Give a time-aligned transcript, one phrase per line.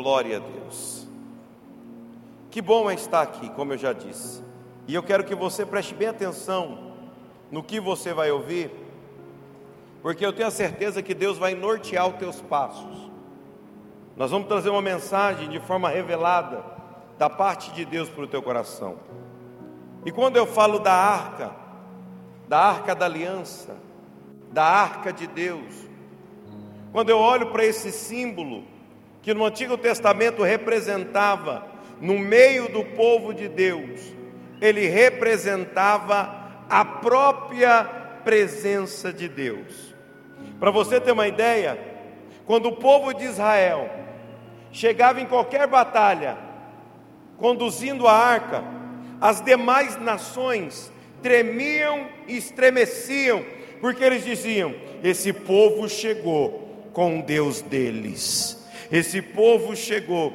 [0.00, 1.08] Glória a Deus.
[2.52, 4.44] Que bom é estar aqui, como eu já disse.
[4.86, 6.92] E eu quero que você preste bem atenção
[7.50, 8.70] no que você vai ouvir,
[10.00, 13.10] porque eu tenho a certeza que Deus vai nortear os teus passos.
[14.16, 16.64] Nós vamos trazer uma mensagem de forma revelada
[17.18, 18.98] da parte de Deus para o teu coração.
[20.06, 21.50] E quando eu falo da arca,
[22.46, 23.74] da arca da aliança,
[24.52, 25.74] da arca de Deus,
[26.92, 28.77] quando eu olho para esse símbolo,
[29.22, 31.66] que no Antigo Testamento representava,
[32.00, 34.00] no meio do povo de Deus,
[34.60, 37.84] ele representava a própria
[38.24, 39.94] presença de Deus.
[40.60, 41.78] Para você ter uma ideia,
[42.46, 43.90] quando o povo de Israel
[44.72, 46.36] chegava em qualquer batalha,
[47.36, 48.64] conduzindo a arca,
[49.20, 50.92] as demais nações
[51.22, 53.44] tremiam e estremeciam,
[53.80, 58.57] porque eles diziam: Esse povo chegou com o Deus deles.
[58.90, 60.32] Esse povo chegou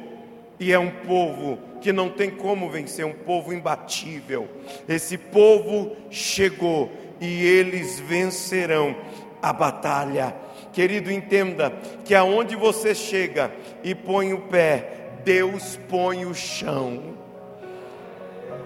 [0.58, 4.48] e é um povo que não tem como vencer, um povo imbatível.
[4.88, 8.96] Esse povo chegou e eles vencerão
[9.42, 10.34] a batalha.
[10.72, 11.72] Querido, entenda
[12.04, 17.14] que aonde você chega e põe o pé, Deus põe o chão.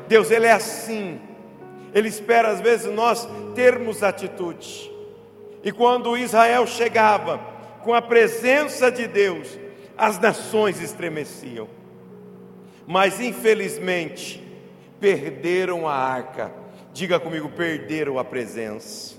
[0.07, 1.21] Deus, Ele é assim.
[1.95, 4.91] Ele espera às vezes nós termos atitude.
[5.65, 7.41] E quando Israel chegava
[7.83, 9.59] com a presença de Deus,
[9.99, 11.69] as nações estremeciam.
[12.87, 14.43] Mas infelizmente,
[15.01, 16.53] perderam a arca.
[16.93, 19.17] Diga comigo, perderam a presença.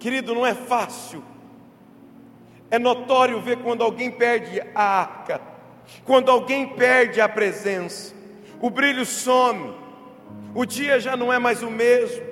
[0.00, 1.22] Querido, não é fácil.
[2.70, 5.40] É notório ver quando alguém perde a arca,
[6.04, 8.14] quando alguém perde a presença,
[8.60, 9.74] o brilho some,
[10.54, 12.22] o dia já não é mais o mesmo.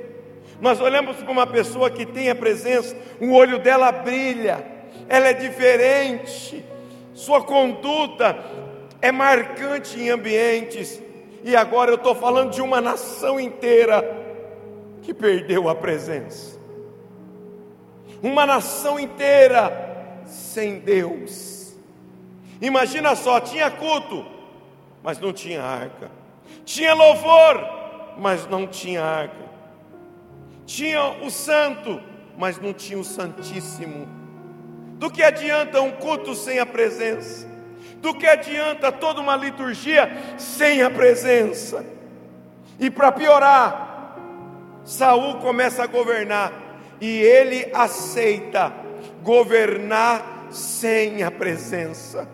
[0.60, 4.75] Nós olhamos para uma pessoa que tem a presença, o olho dela brilha,
[5.08, 6.64] ela é diferente,
[7.14, 8.36] sua conduta
[9.00, 11.00] é marcante em ambientes,
[11.44, 14.02] e agora eu estou falando de uma nação inteira
[15.02, 16.58] que perdeu a presença,
[18.22, 21.76] uma nação inteira sem Deus.
[22.60, 24.26] Imagina só, tinha culto,
[25.02, 26.10] mas não tinha arca,
[26.64, 27.64] tinha louvor,
[28.18, 29.44] mas não tinha arca,
[30.64, 32.00] tinha o santo,
[32.36, 34.25] mas não tinha o santíssimo.
[34.96, 37.46] Do que adianta um culto sem a presença?
[37.96, 41.84] Do que adianta toda uma liturgia sem a presença?
[42.78, 44.16] E para piorar,
[44.84, 46.52] Saul começa a governar
[47.00, 48.72] e ele aceita
[49.22, 52.28] governar sem a presença.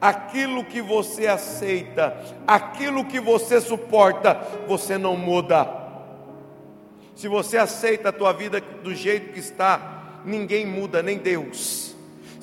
[0.00, 4.34] Aquilo que você aceita, aquilo que você suporta,
[4.66, 5.68] você não muda.
[7.14, 11.92] Se você aceita a tua vida do jeito que está, ninguém muda, nem Deus.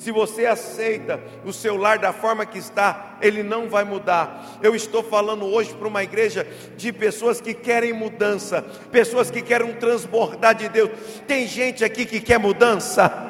[0.00, 4.58] Se você aceita o seu lar da forma que está, ele não vai mudar.
[4.62, 9.74] Eu estou falando hoje para uma igreja de pessoas que querem mudança, pessoas que querem
[9.74, 10.90] transbordar de Deus.
[11.26, 13.28] Tem gente aqui que quer mudança.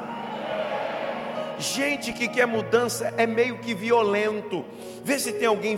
[1.59, 4.65] Gente que quer mudança é meio que violento.
[5.05, 5.77] Vê se tem alguém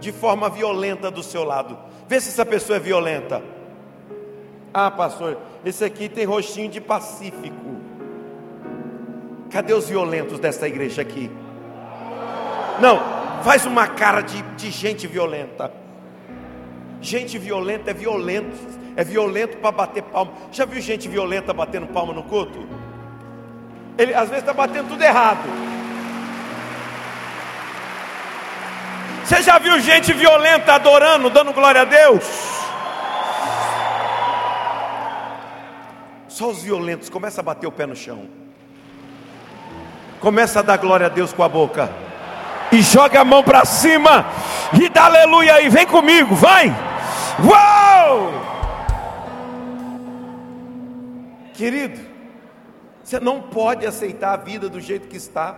[0.00, 1.78] de forma violenta do seu lado.
[2.08, 3.42] Vê se essa pessoa é violenta.
[4.72, 7.79] Ah, pastor, esse aqui tem rostinho de pacífico.
[9.50, 11.30] Cadê os violentos dessa igreja aqui?
[12.80, 15.72] Não, faz uma cara de, de gente violenta.
[17.00, 18.56] Gente violenta é violento,
[18.94, 20.32] é violento para bater palma.
[20.52, 22.66] Já viu gente violenta batendo palma no culto?
[23.98, 25.48] Ele às vezes está batendo tudo errado.
[29.24, 32.24] Você já viu gente violenta adorando, dando glória a Deus?
[36.28, 38.39] Só os violentos começa a bater o pé no chão.
[40.20, 41.90] Começa a dar glória a Deus com a boca.
[42.70, 44.26] E joga a mão para cima.
[44.80, 45.68] E dá aleluia aí.
[45.68, 46.68] Vem comigo, vai.
[47.42, 48.32] Uou!
[51.54, 52.00] Querido,
[53.02, 55.56] você não pode aceitar a vida do jeito que está.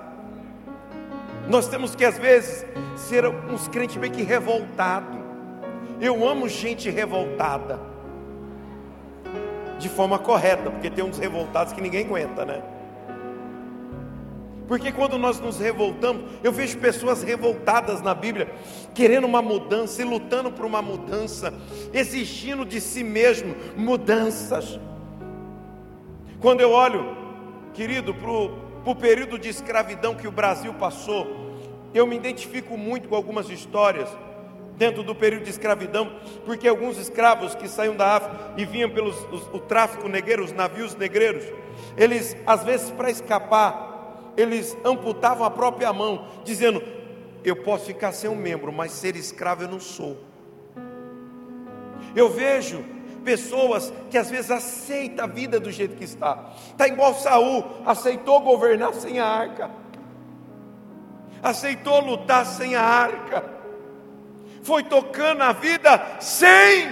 [1.48, 2.64] Nós temos que às vezes
[2.96, 5.20] ser uns crentes bem que revoltados.
[6.00, 7.80] Eu amo gente revoltada.
[9.78, 12.62] De forma correta, porque tem uns revoltados que ninguém aguenta, né?
[14.66, 18.52] Porque quando nós nos revoltamos, eu vejo pessoas revoltadas na Bíblia,
[18.94, 21.52] querendo uma mudança e lutando por uma mudança,
[21.92, 24.78] exigindo de si mesmo mudanças.
[26.40, 27.16] Quando eu olho,
[27.74, 31.26] querido, para o período de escravidão que o Brasil passou,
[31.94, 34.08] eu me identifico muito com algumas histórias
[34.76, 36.10] dentro do período de escravidão,
[36.44, 39.10] porque alguns escravos que saíam da África e vinham pelo
[39.52, 41.44] o tráfico negreiro, os navios negreiros,
[41.96, 43.91] eles às vezes para escapar
[44.36, 46.82] eles amputavam a própria mão, dizendo:
[47.44, 50.18] Eu posso ficar sem um membro, mas ser escravo eu não sou.
[52.14, 52.84] Eu vejo
[53.24, 56.52] pessoas que às vezes aceitam a vida do jeito que está.
[56.70, 59.70] Está igual Saul, aceitou governar sem a arca.
[61.42, 63.44] Aceitou lutar sem a arca.
[64.62, 66.88] Foi tocando a vida sem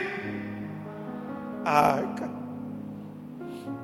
[1.64, 2.29] a arca.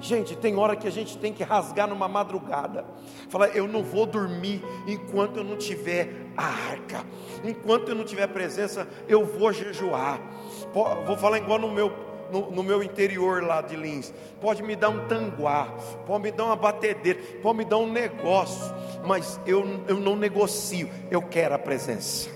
[0.00, 2.84] Gente, tem hora que a gente tem que rasgar numa madrugada.
[3.28, 7.04] Falar, eu não vou dormir enquanto eu não tiver a arca.
[7.44, 10.20] Enquanto eu não tiver presença, eu vou jejuar.
[11.06, 14.12] Vou falar igual no meu no, no, meu interior lá de Lins.
[14.40, 15.72] Pode me dar um tanguá,
[16.06, 18.74] pode me dar uma batedeira, pode me dar um negócio,
[19.06, 22.35] mas eu, eu não negocio, eu quero a presença.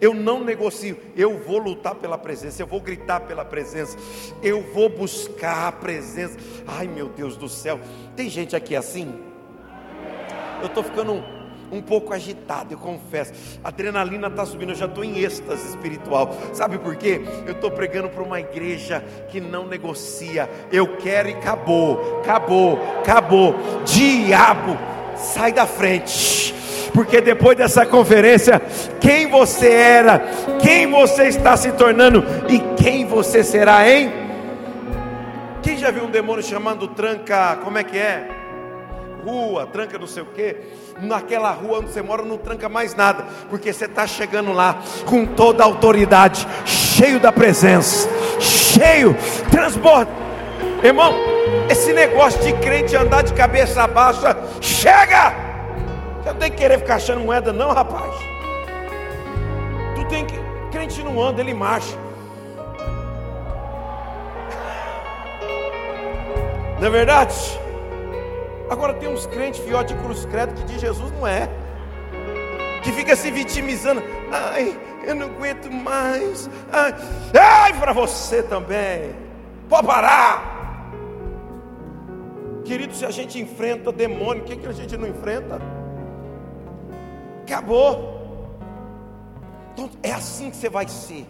[0.00, 3.96] Eu não negocio, eu vou lutar pela presença, eu vou gritar pela presença,
[4.42, 6.36] eu vou buscar a presença.
[6.66, 7.80] Ai meu Deus do céu,
[8.16, 9.14] tem gente aqui assim?
[10.60, 11.22] Eu estou ficando um,
[11.70, 13.32] um pouco agitado, eu confesso.
[13.62, 16.34] A adrenalina está subindo, eu já estou em êxtase espiritual.
[16.52, 17.20] Sabe por quê?
[17.46, 20.48] Eu estou pregando para uma igreja que não negocia.
[20.72, 23.54] Eu quero e acabou, acabou, acabou.
[23.84, 24.78] Diabo,
[25.16, 26.54] sai da frente.
[26.94, 28.62] Porque depois dessa conferência,
[29.00, 30.20] quem você era,
[30.62, 34.12] quem você está se tornando e quem você será, hein?
[35.60, 38.28] Quem já viu um demônio chamando tranca, como é que é?
[39.24, 40.56] Rua, tranca não sei o quê
[41.00, 45.26] naquela rua onde você mora não tranca mais nada, porque você está chegando lá com
[45.26, 48.08] toda a autoridade, cheio da presença,
[48.38, 49.16] cheio,
[49.50, 50.12] transborda.
[50.82, 51.14] Irmão,
[51.68, 55.43] esse negócio de crente andar de cabeça baixa, chega!
[56.24, 58.14] Você não tem que querer ficar achando moeda, não, rapaz.
[59.94, 60.34] Tu tem que.
[60.72, 61.98] Crente não anda, ele marcha.
[66.80, 67.34] Não é verdade?
[68.70, 71.46] Agora tem uns crentes fiote de cruz credo que de Jesus não é.
[72.82, 74.02] Que fica se vitimizando.
[74.32, 76.48] Ai, eu não aguento mais.
[76.72, 76.94] Ai,
[77.38, 79.14] ai para você também.
[79.68, 80.90] Pode parar.
[82.64, 85.83] Querido, se a gente enfrenta demônio, o que, que a gente não enfrenta?
[87.44, 88.14] Acabou.
[89.74, 91.26] Então, é assim que você vai ser.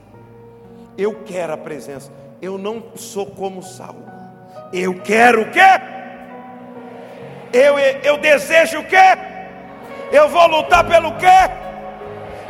[0.97, 2.13] Eu quero a presença.
[2.41, 4.05] Eu não sou como Saul.
[4.73, 5.61] Eu quero o quê?
[7.53, 9.19] Eu, eu desejo o quê?
[10.13, 11.27] Eu vou lutar pelo quê?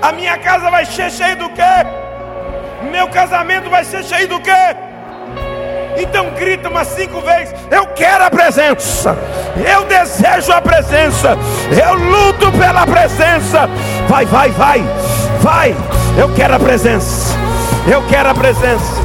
[0.03, 1.63] A minha casa vai ser cheia do quê?
[2.91, 4.51] Meu casamento vai ser cheio do quê?
[5.97, 9.17] Então grita umas cinco vezes: Eu quero a presença,
[9.57, 11.37] eu desejo a presença,
[11.71, 13.69] eu luto pela presença.
[14.09, 14.83] Vai, vai, vai,
[15.41, 15.77] vai.
[16.17, 17.35] Eu quero a presença,
[17.91, 19.05] eu quero a presença.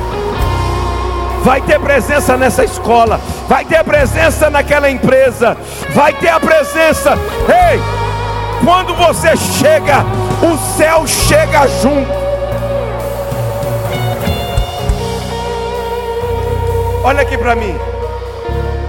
[1.44, 5.56] Vai ter presença nessa escola, vai ter presença naquela empresa,
[5.92, 7.18] vai ter a presença.
[7.48, 7.80] Ei,
[8.64, 10.04] quando você chega,
[10.44, 12.29] o céu chega junto.
[17.02, 17.74] Olha aqui para mim.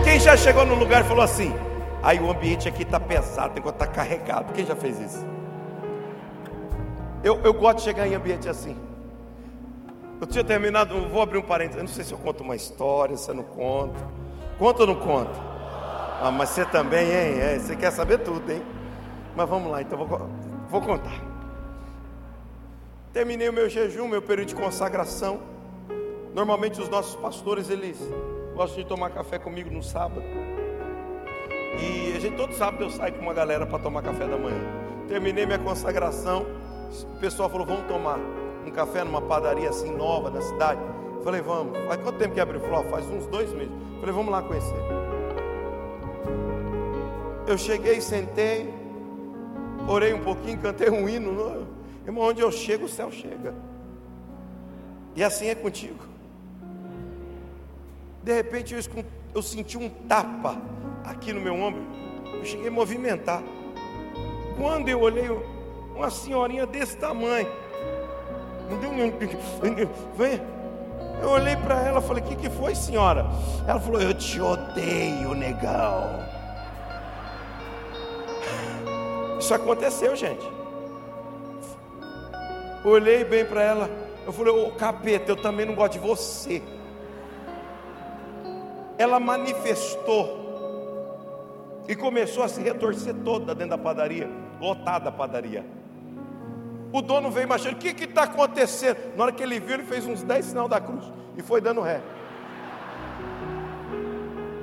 [0.02, 1.54] Quem já chegou no lugar e falou assim:
[2.02, 4.52] aí o ambiente aqui está pesado, tem que estar carregado.
[4.52, 5.24] Quem já fez isso?
[7.22, 8.76] Eu, eu gosto de chegar em ambiente assim.
[10.20, 11.76] Eu tinha terminado, vou abrir um parênteses.
[11.76, 13.98] Eu não sei se eu conto uma história, se eu não conto.
[14.58, 15.38] Conta ou não conta?
[16.20, 17.40] Ah, mas você também, hein?
[17.40, 18.62] É, você quer saber tudo, hein?
[19.36, 20.28] Mas vamos lá, então vou,
[20.68, 21.22] vou contar.
[23.12, 25.40] Terminei o meu jejum, meu período de consagração.
[26.34, 27.98] Normalmente os nossos pastores, eles
[28.54, 30.22] gostam de tomar café comigo no sábado.
[31.78, 34.60] E a gente todo sábado eu saio com uma galera para tomar café da manhã.
[35.08, 36.46] Terminei minha consagração.
[37.16, 38.18] O pessoal falou: vamos tomar
[38.66, 40.80] um café numa padaria assim nova da cidade.
[41.24, 41.76] Falei, vamos.
[41.86, 42.60] Faz quanto tempo que abriu?
[42.60, 43.72] Falou, faz uns dois meses.
[44.00, 44.76] Falei, vamos lá conhecer.
[47.46, 48.72] Eu cheguei, sentei,
[49.88, 51.66] orei um pouquinho, cantei um hino.
[52.06, 53.54] Irmão, onde eu chego, o céu chega.
[55.16, 56.09] E assim é contigo.
[58.22, 60.60] De repente eu, eu senti um tapa
[61.04, 61.82] aqui no meu ombro.
[62.34, 63.42] Eu cheguei a movimentar.
[64.56, 65.28] Quando eu olhei,
[65.94, 67.46] uma senhorinha desse tamanho
[70.16, 70.40] Vem.
[71.20, 73.26] Eu olhei para ela e falei: O que, que foi, senhora?
[73.66, 76.20] Ela falou: Eu te odeio, negão.
[79.38, 80.46] Isso aconteceu, gente.
[82.84, 83.90] Olhei bem para ela.
[84.24, 86.62] Eu falei: Ô capeta, eu também não gosto de você.
[89.00, 90.36] Ela manifestou
[91.88, 94.28] e começou a se retorcer toda dentro da padaria,
[94.60, 95.64] lotada a padaria.
[96.92, 99.16] O dono veio marchando, o que está acontecendo?
[99.16, 101.80] Na hora que ele viu, ele fez uns 10 sinal da cruz e foi dando
[101.80, 102.02] ré.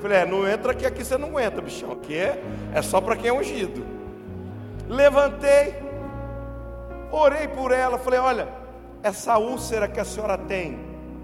[0.03, 1.93] Falei, é, não entra aqui, aqui você não aguenta, bichão.
[1.93, 2.39] Aqui é,
[2.75, 3.83] é só para quem é ungido.
[4.87, 5.73] Levantei,
[7.11, 8.47] orei por ela, falei: Olha,
[9.01, 10.77] essa úlcera que a senhora tem,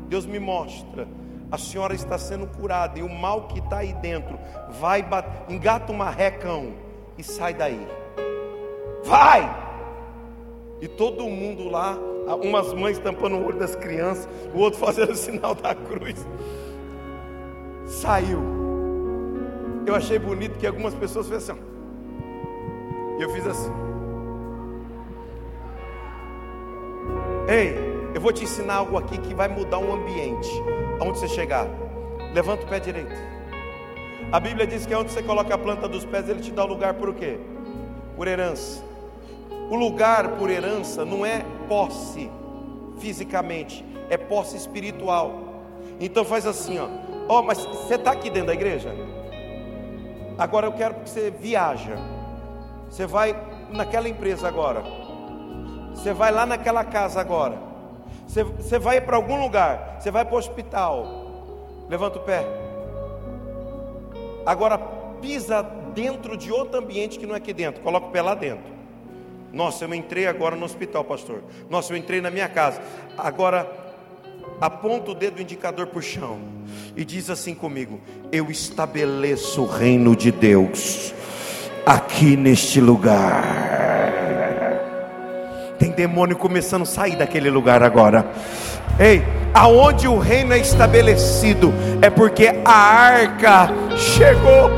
[0.10, 1.08] Deus me mostra.
[1.54, 4.40] A senhora está sendo curada e o mal que está aí dentro
[4.72, 5.06] vai
[5.48, 6.74] engata uma recão
[7.16, 7.88] e sai daí.
[9.04, 9.48] Vai!
[10.82, 11.96] E todo mundo lá,
[12.42, 16.26] umas mães tampando o olho das crianças, o outro fazendo o sinal da cruz.
[17.86, 18.42] Saiu.
[19.86, 21.62] Eu achei bonito que algumas pessoas fez assim.
[23.20, 23.72] E eu fiz assim.
[27.48, 27.76] Ei,
[28.16, 30.50] eu vou te ensinar algo aqui que vai mudar um ambiente.
[31.04, 31.68] Aonde você chegar,
[32.34, 33.14] levanta o pé direito.
[34.32, 36.68] A Bíblia diz que onde você coloca a planta dos pés, ele te dá o
[36.68, 37.38] lugar por quê?
[38.16, 38.82] Por herança.
[39.70, 42.32] O lugar por herança não é posse
[43.00, 45.66] fisicamente, é posse espiritual.
[46.00, 46.88] Então faz assim, ó.
[47.28, 48.96] Ó, oh, mas você está aqui dentro da igreja?
[50.38, 51.98] Agora eu quero que você viaja.
[52.90, 53.36] Você vai
[53.72, 54.82] naquela empresa agora.
[55.94, 57.73] Você vai lá naquela casa agora.
[58.34, 59.98] Você, você vai para algum lugar.
[60.00, 61.86] Você vai para o hospital.
[61.88, 62.44] Levanta o pé.
[64.44, 64.76] Agora
[65.22, 67.84] pisa dentro de outro ambiente que não é aqui dentro.
[67.84, 68.74] Coloca o pé lá dentro.
[69.52, 71.44] Nossa, eu entrei agora no hospital, pastor.
[71.70, 72.82] Nossa, eu entrei na minha casa.
[73.16, 73.72] Agora,
[74.60, 76.40] aponta o dedo indicador para o chão
[76.98, 81.14] e diz assim comigo: Eu estabeleço o reino de Deus
[81.86, 84.03] aqui neste lugar.
[85.94, 88.26] Demônio começando a sair daquele lugar agora.
[89.00, 89.24] Ei,
[89.54, 94.70] aonde o reino é estabelecido é porque a arca chegou,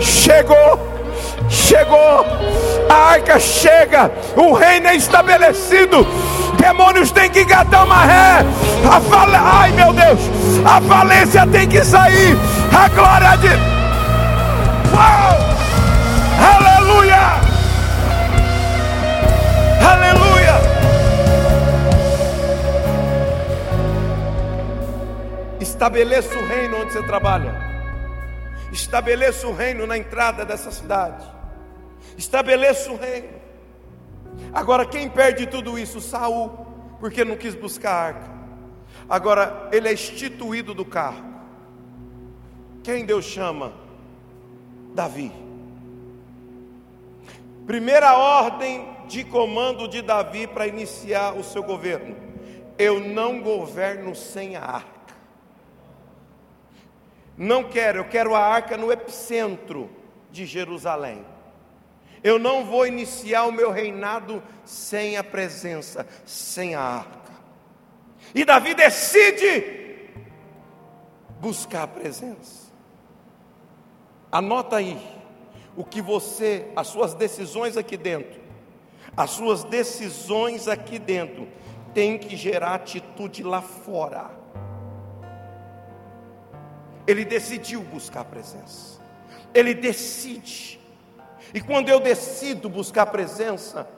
[0.00, 0.94] chegou
[1.48, 2.26] chegou,
[2.88, 6.06] a arca chega, o reino é estabelecido.
[6.58, 8.44] Demônios têm que engatar uma ré.
[8.90, 9.28] A fal...
[9.32, 10.20] Ai meu Deus,
[10.64, 12.36] a falência tem que sair.
[12.72, 13.48] A glória de.
[14.94, 15.53] Uau!
[25.84, 27.54] Estabeleça o reino onde você trabalha.
[28.72, 31.34] Estabeleça o reino na entrada dessa cidade
[32.16, 33.28] estabeleça o reino.
[34.52, 36.00] Agora, quem perde tudo isso?
[36.00, 36.50] Saul,
[37.00, 38.34] porque não quis buscar a arca.
[39.08, 41.24] Agora, ele é instituído do carro.
[42.82, 43.72] Quem Deus chama?
[44.94, 45.32] Davi.
[47.66, 52.14] Primeira ordem de comando de Davi para iniciar o seu governo:
[52.78, 54.93] Eu não governo sem a arca.
[57.36, 59.90] Não quero, eu quero a arca no epicentro
[60.30, 61.24] de Jerusalém.
[62.22, 67.32] Eu não vou iniciar o meu reinado sem a presença, sem a arca.
[68.34, 70.08] E Davi decide
[71.40, 72.72] buscar a presença.
[74.32, 74.98] Anota aí
[75.76, 78.40] o que você, as suas decisões aqui dentro,
[79.16, 81.46] as suas decisões aqui dentro,
[81.92, 84.43] tem que gerar atitude lá fora.
[87.06, 89.00] Ele decidiu buscar a presença.
[89.52, 90.80] Ele decide
[91.54, 93.88] e quando eu decido buscar a presença,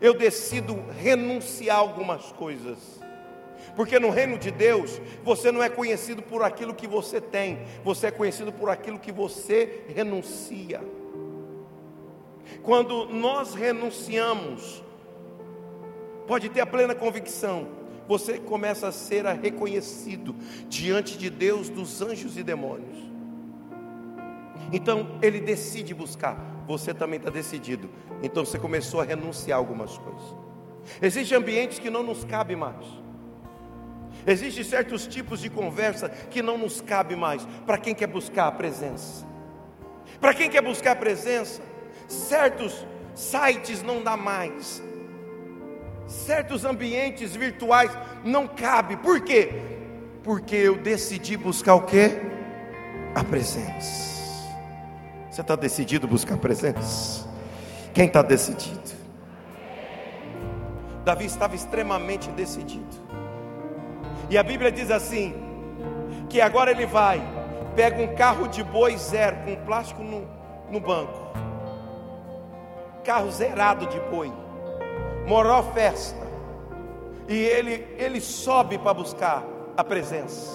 [0.00, 2.78] eu decido renunciar algumas coisas.
[3.76, 8.08] Porque no reino de Deus, você não é conhecido por aquilo que você tem, você
[8.08, 10.80] é conhecido por aquilo que você renuncia.
[12.64, 14.82] Quando nós renunciamos,
[16.26, 17.68] pode ter a plena convicção,
[18.10, 20.34] você começa a ser reconhecido
[20.68, 22.98] diante de Deus, dos anjos e demônios.
[24.72, 27.88] Então ele decide buscar você também está decidido.
[28.20, 30.36] Então você começou a renunciar a algumas coisas.
[31.00, 32.84] Existem ambientes que não nos cabe mais.
[34.26, 37.46] Existem certos tipos de conversa que não nos cabe mais.
[37.64, 39.24] Para quem quer buscar a presença.
[40.20, 41.62] Para quem quer buscar a presença,
[42.08, 44.82] certos sites não dá mais.
[46.10, 48.96] Certos ambientes virtuais não cabe.
[48.96, 49.62] Por quê?
[50.24, 52.10] Porque eu decidi buscar o que?
[53.14, 54.10] A presença.
[55.30, 57.28] Você está decidido a buscar presença?
[57.94, 58.90] Quem está decidido?
[61.04, 62.98] Davi estava extremamente decidido.
[64.28, 65.32] E a Bíblia diz assim:
[66.28, 67.22] que agora ele vai,
[67.76, 70.26] pega um carro de boi zero, com plástico no,
[70.68, 71.32] no banco,
[73.04, 74.32] carro zerado de boi,
[75.26, 76.26] morou festa,
[77.28, 79.44] e ele, ele sobe para buscar
[79.76, 80.50] a presença,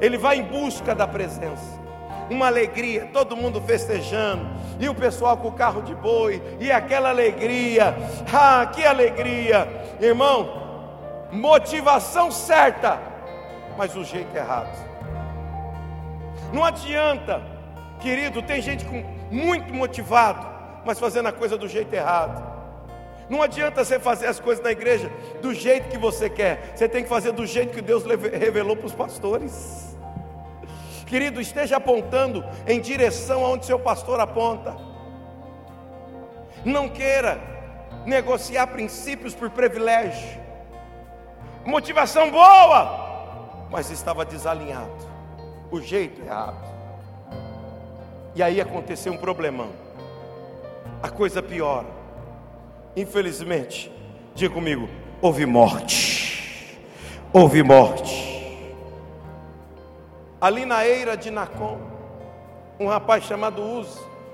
[0.00, 1.80] ele vai em busca da presença.
[2.28, 4.46] Uma alegria, todo mundo festejando,
[4.78, 7.96] e o pessoal com o carro de boi, e aquela alegria,
[8.32, 9.66] ah, que alegria,
[10.00, 10.48] irmão,
[11.32, 13.00] motivação certa,
[13.76, 14.90] mas o jeito errado.
[16.52, 17.42] Não adianta,
[18.00, 20.46] querido, tem gente com muito motivado,
[20.84, 22.49] mas fazendo a coisa do jeito errado.
[23.30, 25.08] Não adianta você fazer as coisas na igreja
[25.40, 28.86] do jeito que você quer, você tem que fazer do jeito que Deus revelou para
[28.86, 29.96] os pastores.
[31.06, 34.76] Querido, esteja apontando em direção aonde seu pastor aponta.
[36.64, 37.40] Não queira
[38.04, 40.40] negociar princípios por privilégio.
[41.64, 45.08] Motivação boa, mas estava desalinhado.
[45.70, 46.68] O jeito errado.
[48.34, 49.70] E aí aconteceu um problemão.
[51.00, 51.99] A coisa piora
[52.96, 53.90] Infelizmente,
[54.34, 54.88] diga comigo:
[55.20, 56.78] houve morte.
[57.32, 58.30] Houve morte.
[60.40, 61.78] Ali na eira de Nacon,
[62.78, 63.86] um rapaz chamado Uz,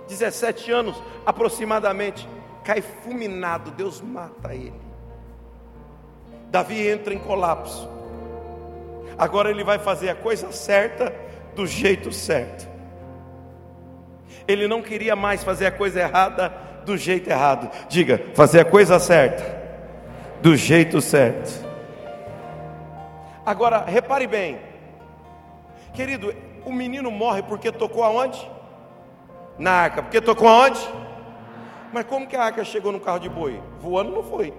[0.09, 2.29] 17 anos aproximadamente,
[2.65, 4.81] cai fulminado, Deus mata ele.
[6.51, 7.89] Davi entra em colapso.
[9.19, 11.13] Agora ele vai fazer a coisa certa
[11.55, 12.69] do jeito certo.
[14.47, 16.53] Ele não queria mais fazer a coisa errada
[16.87, 17.69] do jeito errado.
[17.89, 19.45] Diga, fazer a coisa certa,
[20.41, 21.67] do jeito certo.
[23.45, 24.59] Agora, repare bem,
[25.93, 26.33] querido,
[26.65, 28.51] o menino morre porque tocou aonde?
[29.59, 30.03] Na arca.
[30.03, 30.81] Porque tocou aonde?
[31.93, 33.61] Mas como que a arca chegou no carro de boi?
[33.81, 34.53] Voando não foi.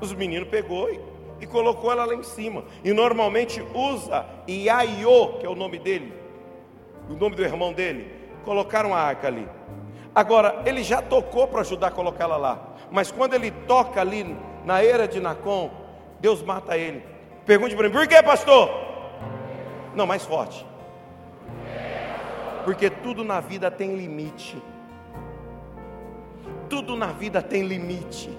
[0.00, 1.00] Os meninos pegou e,
[1.40, 2.64] e colocou ela lá em cima.
[2.82, 6.12] E normalmente usa Iaiô, que é o nome dele,
[7.08, 8.10] o nome do irmão dele,
[8.44, 9.46] colocaram a arca ali.
[10.16, 12.58] Agora, ele já tocou para ajudar a colocá-la lá.
[12.90, 15.70] Mas quando ele toca ali na era de Nacon,
[16.18, 17.04] Deus mata ele.
[17.44, 18.70] Pergunte para mim, por que, pastor?
[19.94, 20.64] Não, mais forte.
[22.64, 24.56] Porque tudo na vida tem limite.
[26.70, 28.30] Tudo na vida tem limite.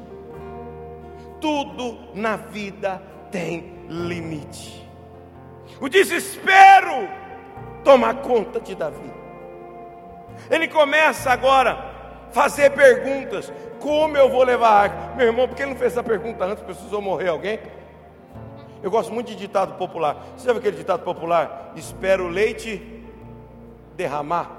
[1.39, 2.99] Tudo na vida
[3.31, 4.83] tem limite.
[5.79, 7.07] O desespero
[7.83, 9.26] toma conta de Davi.
[10.49, 11.71] Ele começa agora
[12.29, 15.15] a fazer perguntas: como eu vou levar a arca?
[15.15, 16.63] Meu irmão, por que ele não fez essa pergunta antes?
[16.63, 17.59] Precisou morrer alguém?
[18.81, 20.17] Eu gosto muito de ditado popular.
[20.35, 21.73] Você sabe aquele ditado popular?
[21.75, 23.03] Espera o leite
[23.95, 24.51] derramar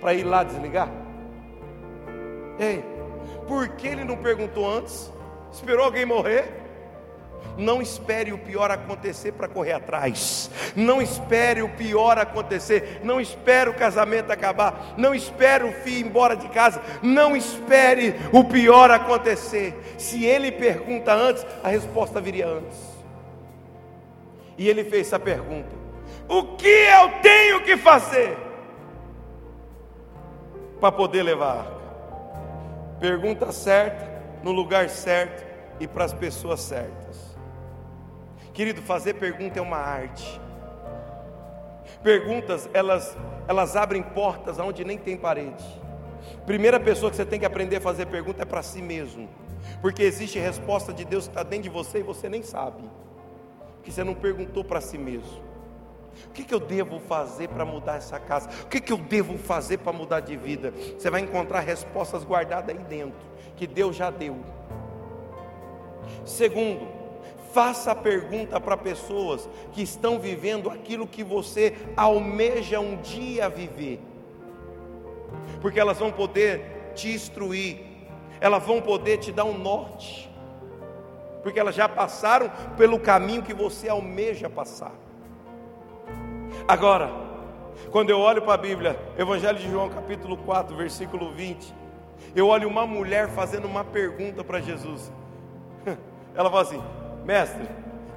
[0.00, 0.88] para ir lá desligar?
[2.58, 2.84] Ei,
[3.46, 5.12] por que ele não perguntou antes?
[5.52, 6.63] Esperou alguém morrer?
[7.56, 10.50] Não espere o pior acontecer para correr atrás.
[10.74, 13.00] Não espere o pior acontecer.
[13.02, 14.94] Não espere o casamento acabar.
[14.96, 16.82] Não espere o filho ir embora de casa.
[17.02, 19.74] Não espere o pior acontecer.
[19.96, 22.78] Se ele pergunta antes, a resposta viria antes.
[24.58, 25.70] E ele fez essa pergunta:
[26.28, 28.36] O que eu tenho que fazer
[30.80, 31.66] para poder levar?
[33.00, 35.44] Pergunta certa, no lugar certo
[35.80, 37.23] e para as pessoas certas.
[38.54, 40.40] Querido, fazer pergunta é uma arte.
[42.04, 43.16] Perguntas, elas,
[43.48, 45.64] elas abrem portas onde nem tem parede.
[46.46, 49.28] Primeira pessoa que você tem que aprender a fazer pergunta é para si mesmo.
[49.80, 52.84] Porque existe resposta de Deus que está dentro de você e você nem sabe.
[53.74, 55.42] Porque você não perguntou para si mesmo.
[56.28, 58.48] O que, que eu devo fazer para mudar essa casa?
[58.62, 60.72] O que, que eu devo fazer para mudar de vida?
[60.96, 63.18] Você vai encontrar respostas guardadas aí dentro,
[63.56, 64.36] que Deus já deu.
[66.24, 67.03] Segundo,
[67.54, 74.00] Faça pergunta para pessoas que estão vivendo aquilo que você almeja um dia viver,
[75.60, 77.78] porque elas vão poder te instruir,
[78.40, 80.28] elas vão poder te dar um norte,
[81.44, 84.92] porque elas já passaram pelo caminho que você almeja passar.
[86.66, 87.08] Agora,
[87.92, 91.72] quando eu olho para a Bíblia, Evangelho de João, capítulo 4, versículo 20,
[92.34, 95.12] eu olho uma mulher fazendo uma pergunta para Jesus.
[96.34, 96.82] Ela fala assim:
[97.24, 97.66] Mestre,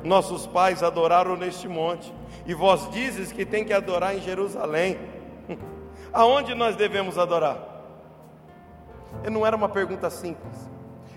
[0.04, 2.14] nossos pais adoraram neste monte,
[2.46, 4.98] e vós dizes que tem que adorar em Jerusalém.
[6.14, 7.76] Aonde nós devemos adorar?
[9.32, 10.70] Não era uma pergunta simples,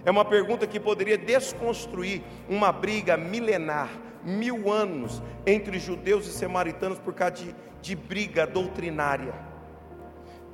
[0.05, 3.90] é uma pergunta que poderia desconstruir uma briga milenar,
[4.24, 9.35] mil anos, entre judeus e samaritanos por causa de, de briga doutrinária.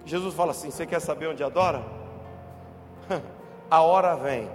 [0.04, 1.84] Jesus fala assim: Você quer saber onde adora?
[3.70, 4.48] A hora vem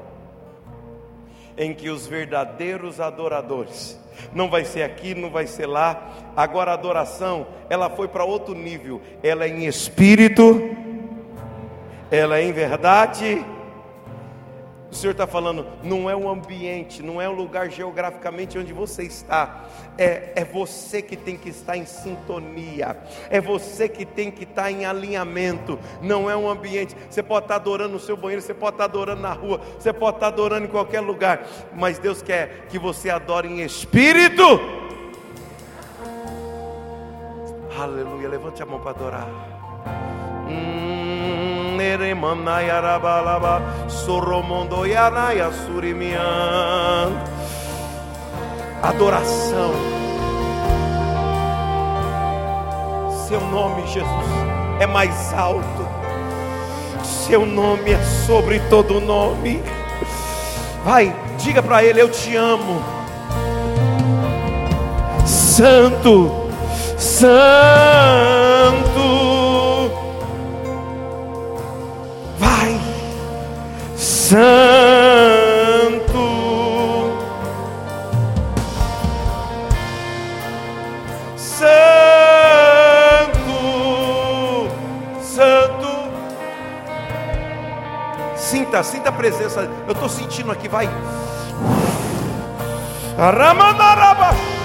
[1.57, 3.99] em que os verdadeiros adoradores,
[4.33, 8.53] não vai ser aqui, não vai ser lá, agora a adoração, ela foi para outro
[8.53, 10.75] nível, ela é em espírito,
[12.09, 13.43] ela é em verdade
[14.91, 19.03] o Senhor está falando, não é o ambiente, não é o lugar geograficamente onde você
[19.03, 19.65] está,
[19.97, 22.97] é, é você que tem que estar em sintonia,
[23.29, 26.93] é você que tem que estar em alinhamento, não é um ambiente.
[27.09, 30.17] Você pode estar adorando no seu banheiro, você pode estar adorando na rua, você pode
[30.17, 34.43] estar adorando em qualquer lugar, mas Deus quer que você adore em espírito.
[37.79, 40.10] Aleluia, levante a mão para adorar.
[41.91, 42.01] Hum.
[42.01, 47.11] ere manayarabalaba soromondo yanaya surimian.
[48.81, 49.71] Adoração.
[53.27, 54.07] Seu nome, Jesus,
[54.79, 55.87] é mais alto.
[57.03, 59.61] Seu nome é sobre todo nome.
[60.83, 62.81] Vai, diga para ele: Eu te amo.
[65.25, 66.49] Santo,
[66.97, 68.50] Santo.
[74.31, 74.47] Santo,
[81.35, 81.59] Santo,
[85.21, 86.11] Santo.
[88.37, 89.69] Sinta, sinta a presença.
[89.85, 90.89] Eu estou sentindo aqui, vai.
[93.17, 94.60] Aramandarabas.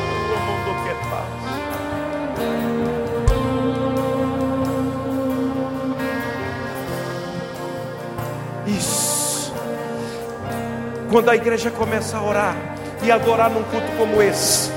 [11.16, 12.54] Quando a igreja começa a orar
[13.02, 14.70] e adorar num culto como esse,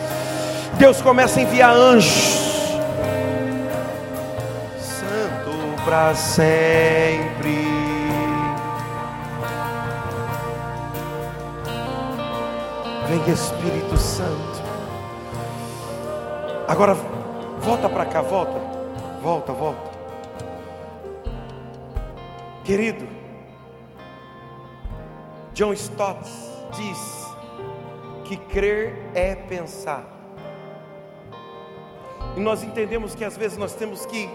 [0.77, 2.79] Deus começa a enviar anjos.
[4.79, 7.57] Santo para sempre.
[13.09, 14.63] Vem Espírito Santo.
[16.69, 16.95] Agora
[17.59, 18.61] volta para cá, volta.
[19.21, 19.89] Volta, volta.
[22.63, 23.08] Querido,
[25.59, 26.23] John Stott
[26.71, 27.27] diz
[28.23, 30.05] que crer é pensar.
[32.37, 34.29] E nós entendemos que às vezes nós temos que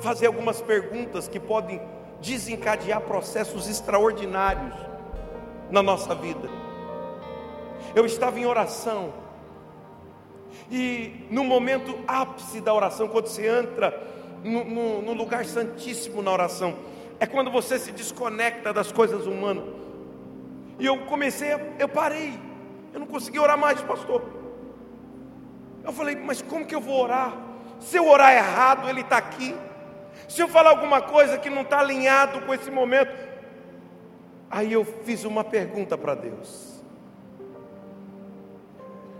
[0.00, 1.78] fazer algumas perguntas que podem
[2.22, 4.74] desencadear processos extraordinários
[5.70, 6.48] na nossa vida.
[7.94, 9.12] Eu estava em oração,
[10.70, 14.02] e no momento ápice da oração, quando você entra
[14.42, 16.76] no, no, no lugar santíssimo na oração,
[17.20, 19.84] é quando você se desconecta das coisas humanas
[20.78, 22.38] e eu comecei, eu parei.
[22.92, 24.22] Eu não consegui orar mais, pastor.
[25.84, 27.36] Eu falei, mas como que eu vou orar?
[27.80, 29.54] Se eu orar errado, ele está aqui.
[30.28, 33.26] Se eu falar alguma coisa que não está alinhado com esse momento.
[34.50, 36.82] Aí eu fiz uma pergunta para Deus: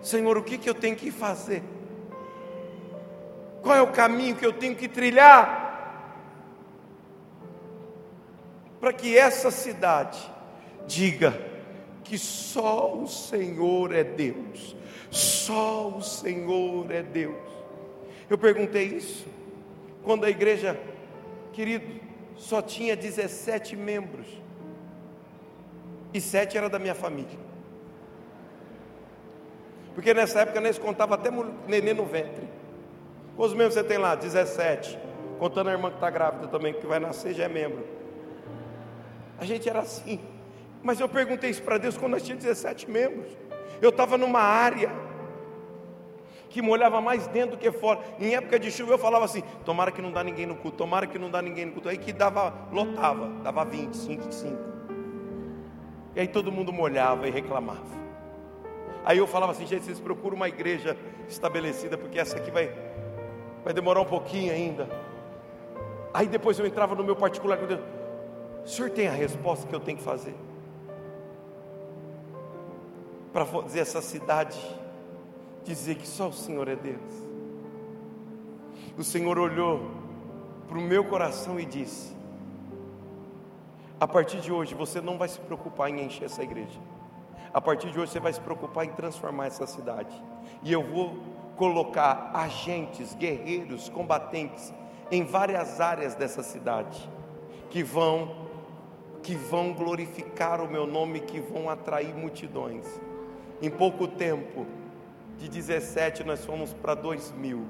[0.02, 1.62] Senhor, o que, que eu tenho que fazer?
[3.62, 5.64] Qual é o caminho que eu tenho que trilhar?
[8.80, 10.35] Para que essa cidade
[10.86, 11.38] diga
[12.04, 14.76] que só o Senhor é Deus,
[15.10, 17.36] só o Senhor é Deus.
[18.28, 19.26] Eu perguntei isso
[20.02, 20.78] quando a igreja,
[21.52, 22.00] querido,
[22.36, 24.26] só tinha 17 membros,
[26.14, 27.46] e sete era da minha família.
[29.94, 31.30] Porque nessa época nós contava até
[31.66, 32.46] neném no ventre.
[33.34, 34.14] Quantos membros você tem lá?
[34.14, 34.98] 17.
[35.38, 37.84] Contando a irmã que está grávida também, que vai nascer, já é membro.
[39.38, 40.20] A gente era assim.
[40.82, 43.26] Mas eu perguntei isso para Deus quando nós tínhamos 17 membros.
[43.80, 44.90] Eu estava numa área
[46.48, 48.00] que molhava mais dentro do que fora.
[48.18, 51.06] Em época de chuva eu falava assim: tomara que não dá ninguém no culto, tomara
[51.06, 51.88] que não dá ninguém no culto.
[51.88, 54.56] Aí que dava, lotava, dava 20, 25.
[56.14, 58.06] E aí todo mundo molhava e reclamava.
[59.04, 60.96] Aí eu falava assim: gente, vocês procuram uma igreja
[61.28, 62.72] estabelecida, porque essa aqui vai,
[63.62, 64.88] vai demorar um pouquinho ainda.
[66.14, 67.80] Aí depois eu entrava no meu particular com Deus:
[68.64, 70.34] o senhor tem a resposta que eu tenho que fazer?
[73.36, 74.58] Para fazer essa cidade
[75.62, 77.12] dizer que só o Senhor é Deus.
[78.96, 79.90] O Senhor olhou
[80.66, 82.16] para o meu coração e disse:
[84.00, 86.80] A partir de hoje você não vai se preocupar em encher essa igreja.
[87.52, 90.16] A partir de hoje você vai se preocupar em transformar essa cidade.
[90.62, 91.18] E eu vou
[91.56, 94.72] colocar agentes, guerreiros, combatentes
[95.10, 97.06] em várias áreas dessa cidade
[97.68, 98.46] que vão
[99.22, 102.86] que vão glorificar o meu nome, que vão atrair multidões.
[103.60, 104.66] Em pouco tempo,
[105.38, 107.66] de 17 nós fomos para 2 mil.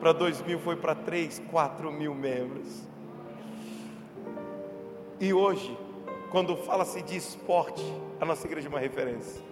[0.00, 2.88] Para 2 mil foi para 3, 4 mil membros.
[5.20, 5.76] E hoje,
[6.30, 7.82] quando fala-se de esporte,
[8.20, 9.42] a nossa igreja é uma referência.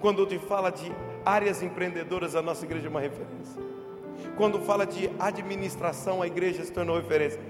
[0.00, 0.92] Quando te fala de
[1.24, 3.62] áreas empreendedoras, a nossa igreja é uma referência.
[4.36, 7.40] Quando fala de administração, a igreja se tornou referência.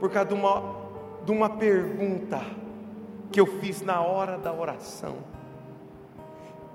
[0.00, 0.76] Por causa de uma,
[1.24, 2.40] de uma pergunta
[3.30, 5.16] que eu fiz na hora da oração.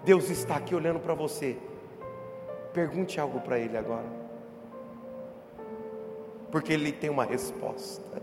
[0.04, 1.58] Deus está aqui olhando para você.
[2.74, 4.08] Pergunte algo para Ele agora,
[6.52, 8.22] porque Ele tem uma resposta.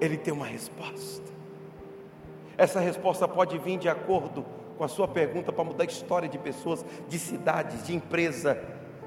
[0.00, 1.32] Ele tem uma resposta.
[2.56, 4.44] Essa resposta pode vir de acordo
[4.76, 8.60] com a sua pergunta para mudar a história de pessoas, de cidades, de empresa.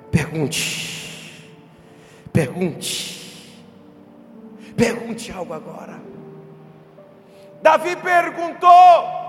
[0.09, 1.49] Pergunte,
[2.31, 3.61] pergunte.
[4.75, 6.01] Pergunte algo agora.
[7.61, 9.20] Davi perguntou.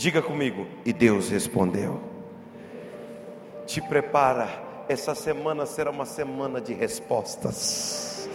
[0.00, 2.00] Diga comigo, e Deus respondeu.
[3.66, 4.48] Te prepara,
[4.88, 8.26] essa semana será uma semana de respostas.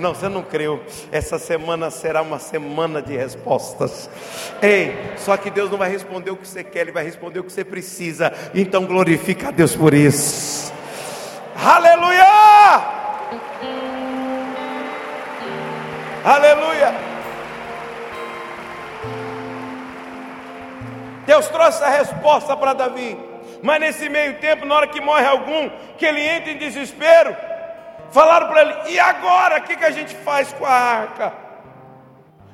[0.00, 0.82] Não, você não creu.
[1.12, 4.10] Essa semana será uma semana de respostas.
[4.60, 7.44] Ei, só que Deus não vai responder o que você quer, Ele vai responder o
[7.44, 8.32] que você precisa.
[8.52, 10.72] Então glorifica a Deus por isso.
[11.54, 12.24] Aleluia!
[16.24, 17.11] Aleluia!
[21.32, 23.18] Deus trouxe a resposta para Davi.
[23.62, 27.34] Mas nesse meio tempo, na hora que morre algum, que ele entra em desespero,
[28.12, 29.58] Falaram para ele: e agora?
[29.58, 31.32] O que, que a gente faz com a arca?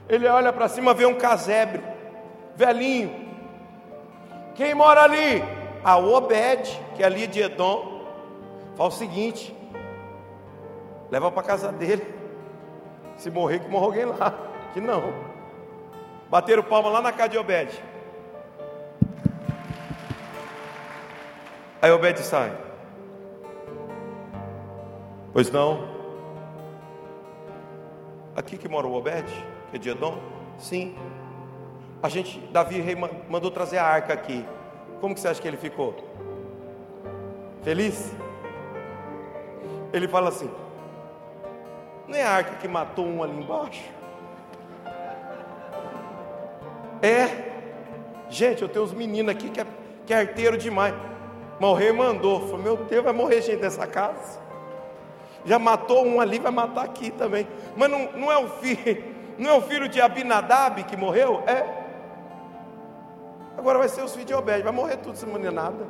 [0.08, 1.82] Ele olha para cima, vê um casebre,
[2.54, 3.28] velhinho.
[4.54, 5.44] Quem mora ali?
[5.84, 8.06] A Obed, que é ali de Edom.
[8.76, 9.54] Fala o seguinte:
[11.10, 12.06] leva para casa dele.
[13.16, 14.32] Se morrer, que morra alguém lá.
[14.72, 15.12] Que não.
[16.30, 17.87] Bateram palma lá na casa de Obed.
[21.80, 22.52] Aí Obed sai.
[25.32, 25.96] Pois não?
[28.34, 29.26] Aqui que mora o Obed,
[29.70, 30.18] que é de Edom?
[30.58, 30.96] Sim.
[32.02, 32.96] A gente, Davi rei
[33.28, 34.44] mandou trazer a arca aqui.
[35.00, 35.94] Como que você acha que ele ficou?
[37.62, 38.12] Feliz?
[39.92, 40.50] Ele fala assim:
[42.08, 43.84] Não é a arca que matou um ali embaixo?
[47.00, 47.46] É.
[48.28, 49.66] Gente, eu tenho uns meninos aqui que é,
[50.04, 50.94] que é arteiro demais.
[51.74, 52.48] Rei mandou.
[52.48, 54.48] Falei, meu Deus, vai morrer gente dessa casa
[55.44, 57.46] já matou um ali, vai matar aqui também.
[57.76, 59.04] Mas não, não é o filho,
[59.38, 61.42] não é o filho de Abinadab que morreu?
[61.46, 61.86] É.
[63.56, 65.86] Agora vai ser os filhos de Obed, vai morrer tudo essa meninada.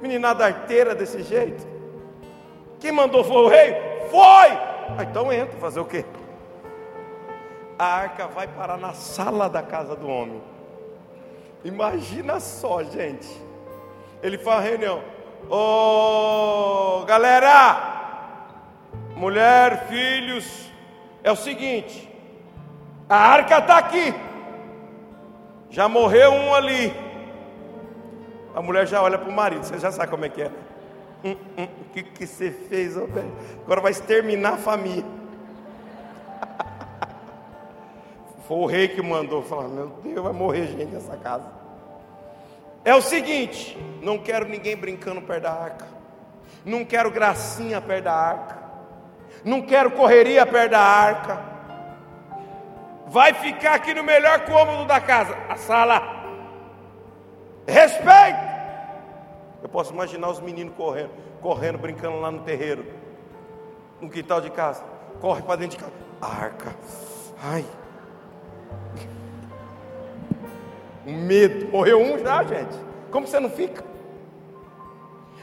[0.00, 1.64] Meninada arteira desse jeito.
[2.80, 3.72] Quem mandou foi o rei?
[4.10, 4.50] Foi!
[4.98, 6.04] Ah, então entra, fazer o quê?
[7.78, 10.42] A arca vai parar na sala da casa do homem.
[11.64, 13.28] Imagina só, gente.
[14.24, 15.02] Ele faz reunião.
[15.50, 18.22] Ô, galera,
[19.14, 20.72] mulher, filhos,
[21.22, 22.10] é o seguinte:
[23.06, 24.14] a arca está aqui,
[25.68, 26.90] já morreu um ali.
[28.54, 30.50] A mulher já olha para o marido, você já sabe como é que é.
[31.22, 33.06] Hum, hum, o que, que você fez, oh,
[33.62, 35.04] agora vai exterminar a família.
[38.48, 41.63] Foi o rei que mandou falar: Meu Deus, vai morrer gente nessa casa.
[42.84, 45.86] É o seguinte: não quero ninguém brincando perto da arca,
[46.64, 48.64] não quero gracinha perto da arca
[49.44, 51.54] não quero correria perto da arca.
[53.06, 56.02] Vai ficar aqui no melhor cômodo da casa, a sala.
[57.66, 58.54] Respeito.
[59.62, 62.84] Eu posso imaginar os meninos correndo, correndo, brincando lá no terreiro,
[64.00, 64.82] no quintal de casa.
[65.20, 65.94] Corre para dentro de casa.
[66.20, 66.74] Arca.
[67.42, 67.64] Ai.
[71.06, 71.68] Um medo.
[71.70, 72.76] Morreu um já, gente.
[73.10, 73.84] Como você não fica?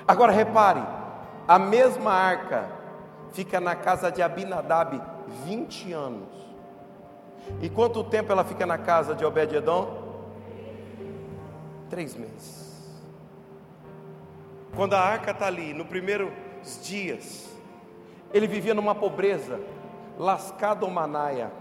[0.07, 0.81] Agora repare,
[1.47, 2.69] a mesma arca
[3.31, 5.01] fica na casa de Abinadab
[5.45, 6.29] 20 anos.
[7.61, 10.01] E quanto tempo ela fica na casa de Obed-Edom?
[11.89, 12.61] Três meses.
[14.75, 16.31] Quando a arca está ali, no primeiros
[16.83, 17.49] dias,
[18.33, 19.59] ele vivia numa pobreza,
[20.17, 21.51] lascado manaia,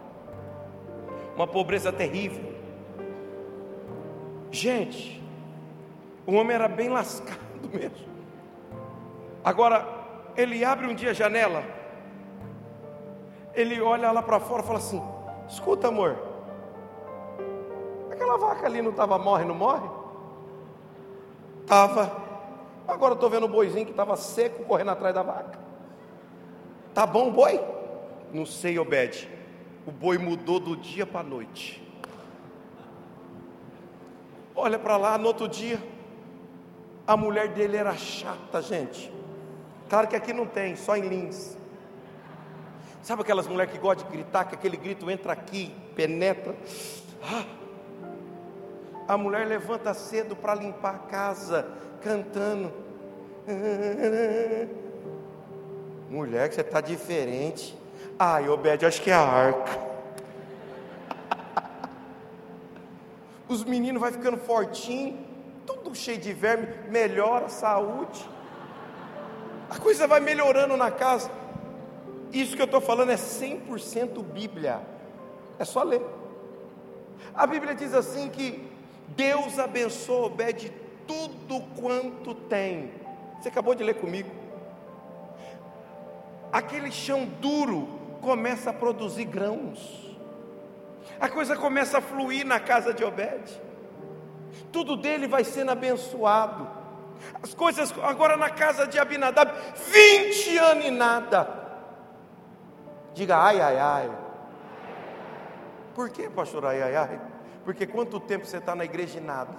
[1.34, 2.59] uma pobreza terrível.
[4.50, 5.22] Gente,
[6.26, 7.38] o homem era bem lascado
[7.72, 8.10] mesmo.
[9.44, 9.86] Agora,
[10.36, 11.62] ele abre um dia a janela,
[13.54, 15.02] ele olha lá para fora e fala assim:
[15.48, 16.18] Escuta, amor,
[18.10, 19.88] aquela vaca ali não estava morre, não morre?
[21.62, 22.28] Estava.
[22.86, 25.58] Agora estou vendo o boizinho que estava seco correndo atrás da vaca.
[26.92, 27.60] Tá bom o boi?
[28.32, 29.28] Não sei, Obed.
[29.86, 31.89] O boi mudou do dia para a noite.
[34.54, 35.80] Olha para lá, no outro dia,
[37.06, 39.12] a mulher dele era chata, gente.
[39.88, 41.56] Claro que aqui não tem, só em Lins.
[43.02, 46.54] Sabe aquelas mulheres que gostam de gritar, que aquele grito entra aqui, penetra.
[47.22, 47.44] Ah.
[49.08, 51.66] A mulher levanta cedo para limpar a casa,
[52.02, 52.72] cantando.
[56.08, 57.76] Mulher, que você está diferente.
[58.18, 59.89] Ai, Obed, acho que é a arca.
[63.50, 65.18] Os meninos vai ficando fortinho,
[65.66, 68.26] tudo cheio de verme, melhora a saúde
[69.70, 71.30] a coisa vai melhorando na casa.
[72.32, 74.80] Isso que eu estou falando é 100% Bíblia,
[75.60, 76.02] é só ler.
[77.32, 78.68] A Bíblia diz assim que
[79.08, 80.72] Deus abençoa Obed
[81.06, 82.90] tudo quanto tem.
[83.40, 84.30] Você acabou de ler comigo.
[86.52, 87.88] aquele chão duro
[88.20, 90.09] começa a produzir grãos.
[91.20, 93.60] A coisa começa a fluir na casa de Obed.
[94.72, 96.68] Tudo dele vai sendo abençoado.
[97.42, 101.60] As coisas agora na casa de Abinadab, 20 anos e nada.
[103.14, 104.10] Diga ai, ai, ai.
[105.94, 107.20] Por que, pastor, ai, ai, ai?
[107.64, 109.54] Porque quanto tempo você está na igreja e nada?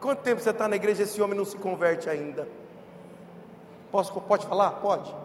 [0.00, 2.46] Quanto tempo você está na igreja e esse homem não se converte ainda?
[3.90, 4.72] Posso, pode falar?
[4.72, 5.23] Pode.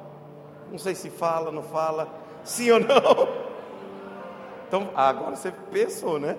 [0.72, 2.08] Não sei se fala, não fala.
[2.44, 3.50] Sim ou não?
[4.68, 6.38] Então, agora você pensou, né?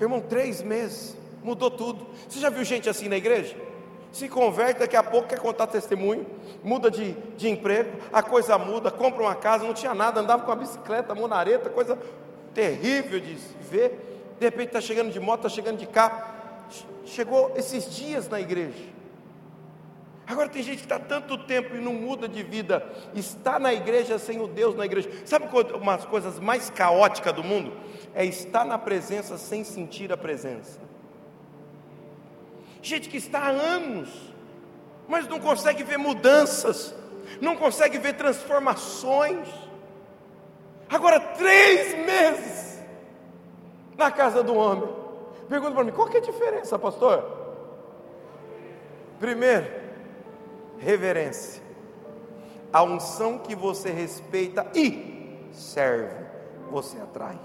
[0.00, 2.06] Irmão, três meses, mudou tudo.
[2.28, 3.54] Você já viu gente assim na igreja?
[4.10, 6.26] Se converte, daqui a pouco quer contar testemunho,
[6.64, 10.50] muda de, de emprego, a coisa muda, compra uma casa, não tinha nada, andava com
[10.50, 11.96] a bicicleta, monareta, coisa
[12.52, 14.34] terrível de ver.
[14.38, 16.22] De repente está chegando de moto, está chegando de carro.
[17.04, 18.84] Chegou esses dias na igreja.
[20.30, 24.16] Agora tem gente que está tanto tempo e não muda de vida, está na igreja
[24.16, 25.10] sem o Deus na igreja.
[25.24, 27.72] Sabe uma das coisas mais caóticas do mundo?
[28.14, 30.78] É estar na presença sem sentir a presença.
[32.80, 34.08] Gente que está há anos,
[35.08, 36.94] mas não consegue ver mudanças,
[37.40, 39.48] não consegue ver transformações.
[40.88, 42.78] Agora, três meses
[43.96, 44.88] na casa do homem.
[45.48, 47.38] Pergunta para mim: qual que é a diferença, pastor?
[49.18, 49.79] Primeiro,
[50.80, 51.62] reverência.
[52.72, 56.24] A unção que você respeita e serve,
[56.70, 57.38] você atrai.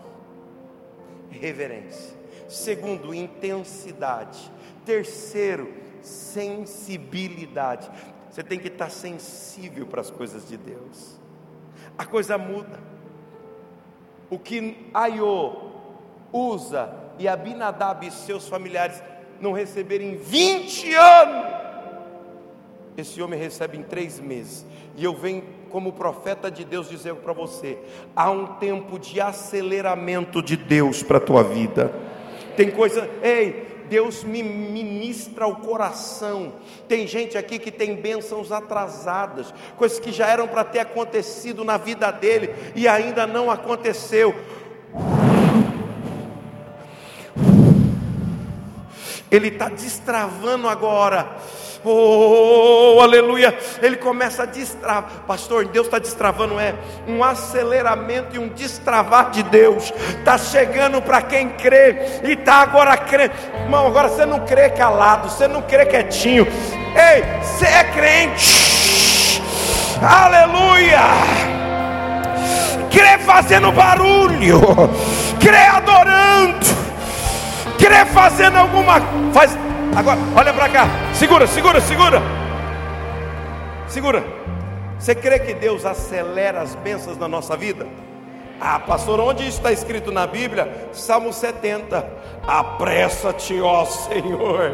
[1.30, 2.15] Reverência.
[2.48, 4.52] Segundo, intensidade.
[4.86, 7.89] Terceiro, sensibilidade.
[8.30, 11.19] Você tem que estar sensível para as coisas de Deus.
[11.98, 12.80] A coisa muda.
[14.30, 15.71] O que Aiô
[16.32, 19.02] usa e Abinadab e seus familiares
[19.39, 21.54] não receberem 20 anos
[22.97, 24.65] esse homem recebe em três meses.
[24.95, 27.77] E eu venho, como profeta de Deus, dizer para você:
[28.15, 31.93] há um tempo de aceleramento de Deus para a tua vida.
[32.55, 36.53] Tem coisa, ei, Deus me ministra o coração.
[36.88, 41.77] Tem gente aqui que tem bênçãos atrasadas, coisas que já eram para ter acontecido na
[41.77, 44.34] vida dele e ainda não aconteceu.
[49.31, 51.38] Ele está destravando agora
[51.88, 53.55] Oh, aleluia.
[53.79, 55.07] Ele começa a destravar.
[55.27, 56.73] Pastor, Deus está destravando, é
[57.07, 59.93] um aceleramento e um destravar de Deus.
[60.17, 62.21] Está chegando para quem crê.
[62.23, 63.35] E está agora crendo.
[63.61, 66.47] Irmão, agora você não crê calado, você não crê quietinho.
[66.47, 69.43] Ei, você é crente.
[70.01, 71.01] Aleluia.
[72.91, 74.59] Crê fazendo barulho.
[75.39, 76.85] Crê adorando.
[77.77, 79.01] Crê fazendo alguma.
[79.33, 79.57] Faz
[79.95, 80.88] Agora, olha para cá.
[81.13, 82.21] Segura, segura, segura.
[83.88, 84.23] Segura.
[84.99, 87.88] Você crê que Deus acelera as bênçãos na nossa vida?
[88.59, 90.89] Ah, pastor, onde isso está escrito na Bíblia?
[90.91, 92.05] Salmo 70.
[92.45, 94.73] Apressa-te, ó Senhor.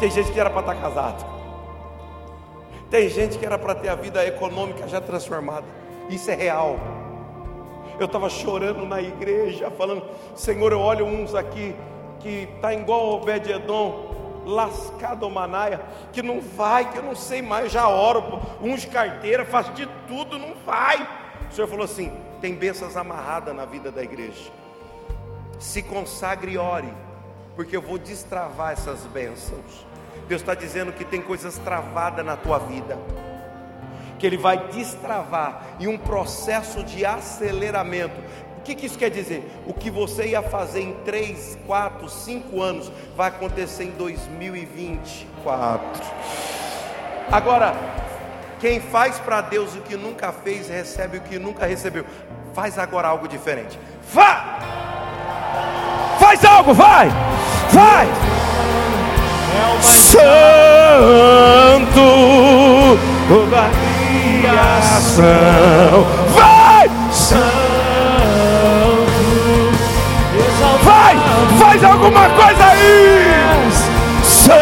[0.00, 1.26] Tem gente que era para estar tá casado.
[2.90, 5.66] Tem gente que era para ter a vida econômica já transformada.
[6.08, 6.78] Isso é real.
[7.98, 10.02] Eu estava chorando na igreja, falando:
[10.34, 11.74] Senhor, eu olho uns aqui
[12.20, 15.80] que está igual Obed-Edom, lascado manaia,
[16.12, 20.38] que não vai, que eu não sei mais, já oro, uns carteira, faço de tudo,
[20.38, 21.06] não vai.
[21.50, 24.50] O Senhor falou assim: tem bênçãos amarradas na vida da igreja.
[25.58, 26.92] Se consagre e ore,
[27.54, 29.86] porque eu vou destravar essas bênçãos.
[30.28, 32.98] Deus está dizendo que tem coisas travadas na tua vida,
[34.18, 38.20] que Ele vai destravar em um processo de aceleramento
[38.64, 39.46] que, que isso quer dizer?
[39.66, 46.02] O que você ia fazer em 3, 4, 5 anos vai acontecer em 2024.
[47.30, 47.74] Agora,
[48.58, 52.06] quem faz para Deus o que nunca fez, recebe o que nunca recebeu.
[52.54, 53.78] Faz agora algo diferente.
[54.12, 54.58] Vá!
[56.18, 57.10] Faz algo, vai!
[57.70, 58.06] Vai!
[59.82, 60.14] Santo,
[63.28, 63.83] toda
[64.44, 66.90] criação, vai!
[67.10, 67.64] Santo.
[71.58, 73.70] Faz alguma coisa aí!
[74.22, 74.54] Santo,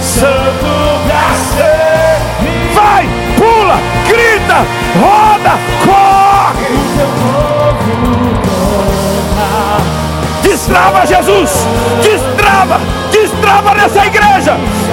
[0.00, 0.66] Santo
[1.06, 2.20] pra.
[2.74, 3.78] Vai, pula,
[4.08, 4.64] grita,
[5.00, 6.76] roda, corre.
[10.42, 11.66] Destrava Jesus,
[12.02, 12.80] destrava,
[13.10, 14.25] destrava nessa igreja,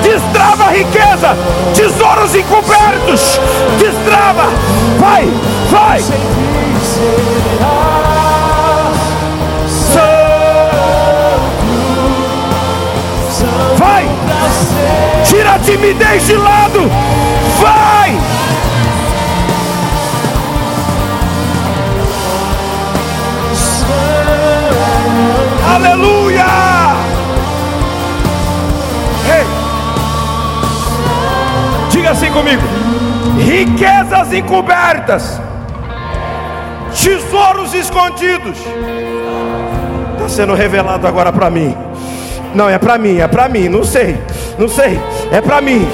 [0.02, 1.38] destrava a riqueza,
[1.76, 3.40] tesouros encobertos,
[3.80, 4.50] destrava,
[5.00, 5.28] vai,
[5.70, 6.02] vai.
[15.24, 16.92] Tira a timidez de lado.
[17.60, 18.18] Vai!
[25.76, 26.23] Aleluia!
[32.04, 32.62] Diga assim comigo:
[33.50, 35.40] riquezas encobertas,
[37.02, 38.58] tesouros escondidos.
[40.12, 41.74] Está sendo revelado agora para mim.
[42.54, 44.22] Não, é para mim, é para mim, não sei,
[44.60, 45.00] não sei,
[45.32, 45.88] é para mim,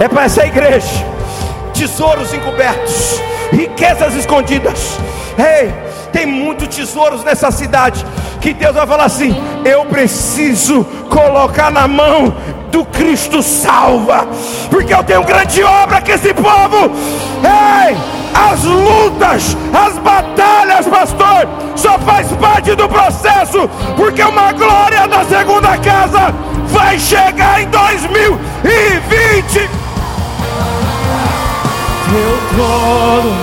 [0.00, 1.06] é para essa igreja.
[1.72, 4.98] Tesouros encobertos, riquezas escondidas.
[5.38, 5.72] Ei,
[6.10, 8.04] tem muitos tesouros nessa cidade
[8.42, 9.34] que Deus vai falar assim:
[9.64, 12.34] eu preciso colocar na mão
[12.70, 14.26] do Cristo salva,
[14.68, 16.90] porque eu tenho grande obra com esse povo.
[17.44, 17.96] Ei,
[18.34, 25.78] as lutas, as batalhas, pastor, só faz parte do processo, porque uma glória da segunda
[25.78, 26.34] casa
[26.66, 29.70] vai chegar em 2020.
[32.10, 33.34] Teu trono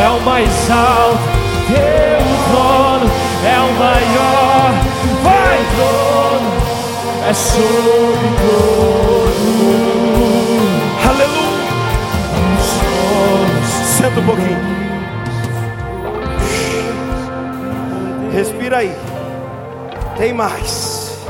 [0.00, 1.18] é o mais alto,
[1.66, 3.10] teu trono
[3.44, 4.33] é o maior,
[7.34, 9.24] é sobre todo.
[13.98, 14.58] Senta um pouquinho.
[18.32, 18.94] Respira aí.
[20.16, 21.24] Tem mais.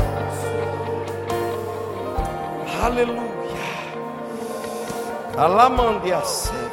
[2.82, 3.22] Aleluia.
[5.38, 6.68] Alamandia Sévia.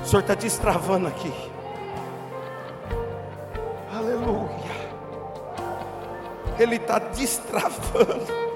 [0.00, 1.49] O Senhor está destravando aqui.
[6.60, 8.50] Ele está destravando.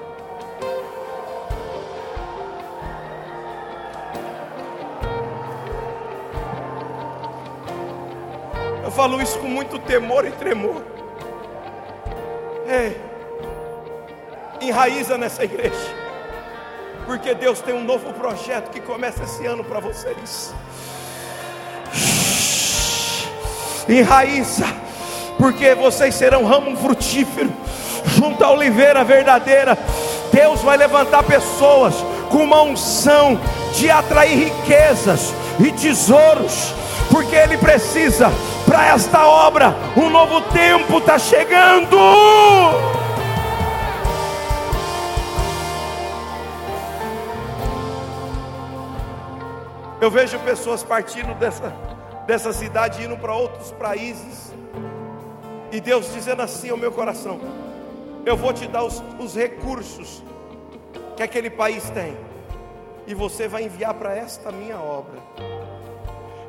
[8.95, 10.81] falo isso com muito temor e tremor.
[12.65, 12.99] Ei,
[14.61, 15.93] enraiza nessa igreja,
[17.05, 20.53] porque Deus tem um novo projeto que começa esse ano para vocês.
[23.87, 24.65] Enraiza,
[25.37, 27.53] porque vocês serão ramo frutífero,
[28.05, 29.77] junto à oliveira verdadeira.
[30.31, 31.95] Deus vai levantar pessoas
[32.29, 33.39] com uma unção
[33.73, 36.73] de atrair riquezas e tesouros,
[37.11, 38.31] porque Ele precisa
[38.65, 39.75] para esta obra.
[39.95, 41.97] Um novo tempo está chegando.
[50.01, 51.73] Eu vejo pessoas partindo dessa,
[52.27, 54.53] dessa cidade indo para outros países.
[55.71, 57.39] E Deus dizendo assim ao meu coração:
[58.25, 60.23] Eu vou te dar os, os recursos
[61.15, 62.17] que aquele país tem.
[63.05, 65.21] E você vai enviar para esta minha obra.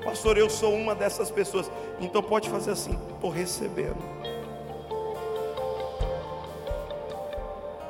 [0.03, 1.71] Pastor, eu sou uma dessas pessoas.
[2.01, 4.03] Então pode fazer assim: estou recebendo.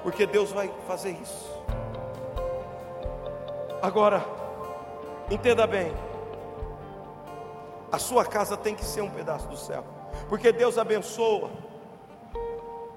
[0.02, 1.48] Porque Deus vai fazer isso.
[3.80, 4.24] Agora,
[5.30, 5.92] entenda bem:
[7.92, 9.84] a sua casa tem que ser um pedaço do céu,
[10.28, 11.65] porque Deus abençoa.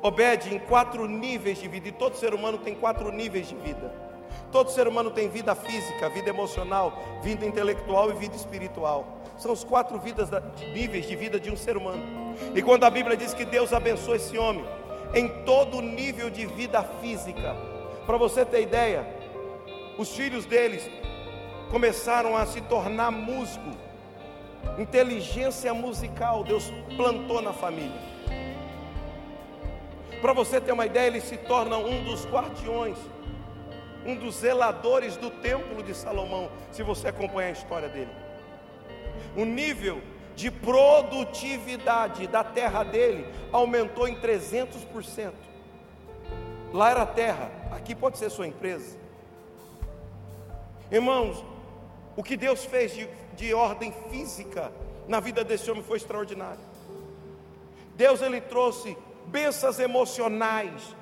[0.02, 3.92] Obede em quatro níveis de vida, e todo ser humano tem quatro níveis de vida.
[4.52, 9.20] Todo ser humano tem vida física, vida emocional, vida intelectual e vida espiritual.
[9.38, 10.30] São os quatro vidas,
[10.74, 12.36] níveis de vida de um ser humano.
[12.56, 14.66] E quando a Bíblia diz que Deus abençoa esse homem
[15.14, 17.56] em todo nível de vida física,
[18.06, 19.06] para você ter ideia,
[19.98, 20.90] os filhos deles
[21.70, 23.70] começaram a se tornar músico,
[24.78, 28.19] inteligência musical, Deus plantou na família.
[30.22, 32.98] Para você ter uma ideia, ele se torna um dos guardiões
[34.06, 38.12] um dos zeladores do templo de Salomão, se você acompanha a história dele.
[39.36, 40.02] O nível
[40.36, 45.34] de produtividade da terra dele aumentou em 300%.
[46.74, 48.98] Lá era terra, aqui pode ser sua empresa.
[50.92, 51.44] Irmãos,
[52.16, 54.72] o que Deus fez de, de ordem física
[55.08, 56.62] na vida desse homem foi extraordinário.
[57.96, 58.98] Deus ele trouxe
[59.32, 60.96] bênçãos emocionais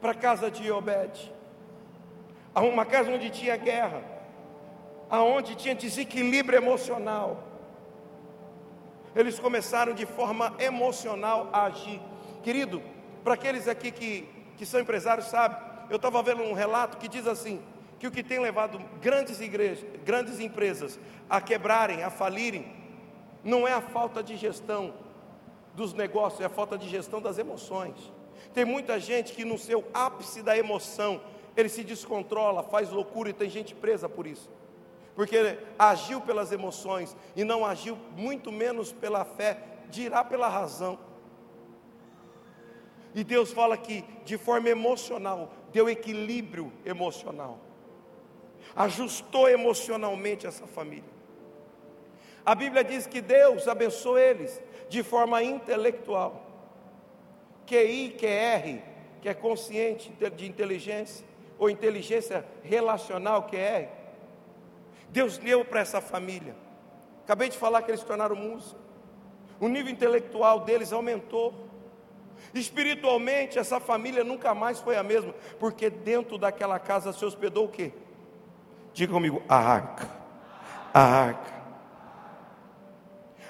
[0.00, 1.32] para a casa de Obed
[2.60, 4.02] uma casa onde tinha guerra,
[5.08, 7.42] aonde tinha desequilíbrio emocional.
[9.14, 12.00] Eles começaram de forma emocional a agir.
[12.42, 12.82] Querido,
[13.22, 15.56] para aqueles aqui que, que são empresários, sabe,
[15.88, 17.62] eu estava vendo um relato que diz assim:
[17.98, 20.98] que o que tem levado grandes igrejas, grandes empresas
[21.28, 22.70] a quebrarem, a falirem,
[23.44, 24.94] não é a falta de gestão
[25.74, 28.12] dos negócios, é a falta de gestão das emoções.
[28.52, 31.20] Tem muita gente que no seu ápice da emoção
[31.56, 34.50] ele se descontrola, faz loucura e tem gente presa por isso.
[35.14, 39.58] Porque agiu pelas emoções e não agiu muito menos pela fé,
[39.90, 40.98] dirá pela razão.
[43.14, 47.58] E Deus fala que de forma emocional, deu equilíbrio emocional,
[48.74, 51.12] ajustou emocionalmente essa família.
[52.44, 54.60] A Bíblia diz que Deus abençoou eles
[54.92, 56.44] de forma intelectual.
[57.66, 58.82] QI, QR,
[59.22, 61.24] que é consciente de inteligência,
[61.58, 63.88] ou inteligência relacional, QR.
[65.08, 66.54] Deus deu para essa família.
[67.24, 68.76] Acabei de falar que eles se tornaram músicos.
[69.58, 71.54] O nível intelectual deles aumentou.
[72.52, 77.68] Espiritualmente, essa família nunca mais foi a mesma, porque dentro daquela casa se hospedou o
[77.68, 77.92] quê?
[78.92, 80.10] Diga comigo, a arca.
[80.92, 81.61] A arca.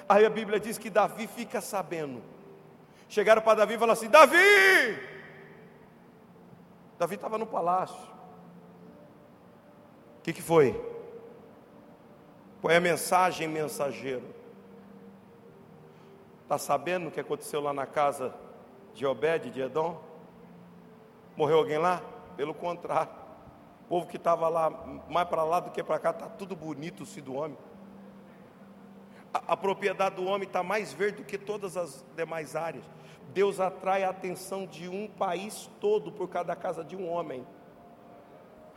[0.07, 2.21] Aí a Bíblia diz que Davi fica sabendo.
[3.07, 4.99] Chegaram para Davi e falaram assim: Davi!
[6.97, 8.13] Davi estava no palácio.
[10.19, 10.79] O que, que foi?
[12.61, 14.23] Põe a mensagem mensageiro.
[16.43, 18.33] Está sabendo o que aconteceu lá na casa
[18.93, 20.01] de Obed, de Edom?
[21.35, 22.01] Morreu alguém lá?
[22.37, 23.11] Pelo contrário.
[23.85, 24.69] O povo que estava lá,
[25.09, 27.57] mais para lá do que para cá, está tudo bonito se do homem.
[29.33, 32.85] A, propriedade do homem está mais verde do que todas as demais áreas.
[33.33, 37.43] Deus atrai a atenção de um país todo por cada casa de um homem.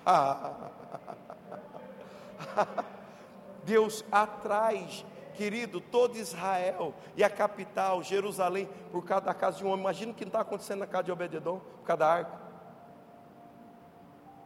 [3.64, 4.88] Deus atrai,
[5.34, 9.80] querido, todo Israel e a capital, Jerusalém, por cada casa de um homem.
[9.80, 12.40] Imagina o que está acontecendo na casa de Obededon, por cada arca.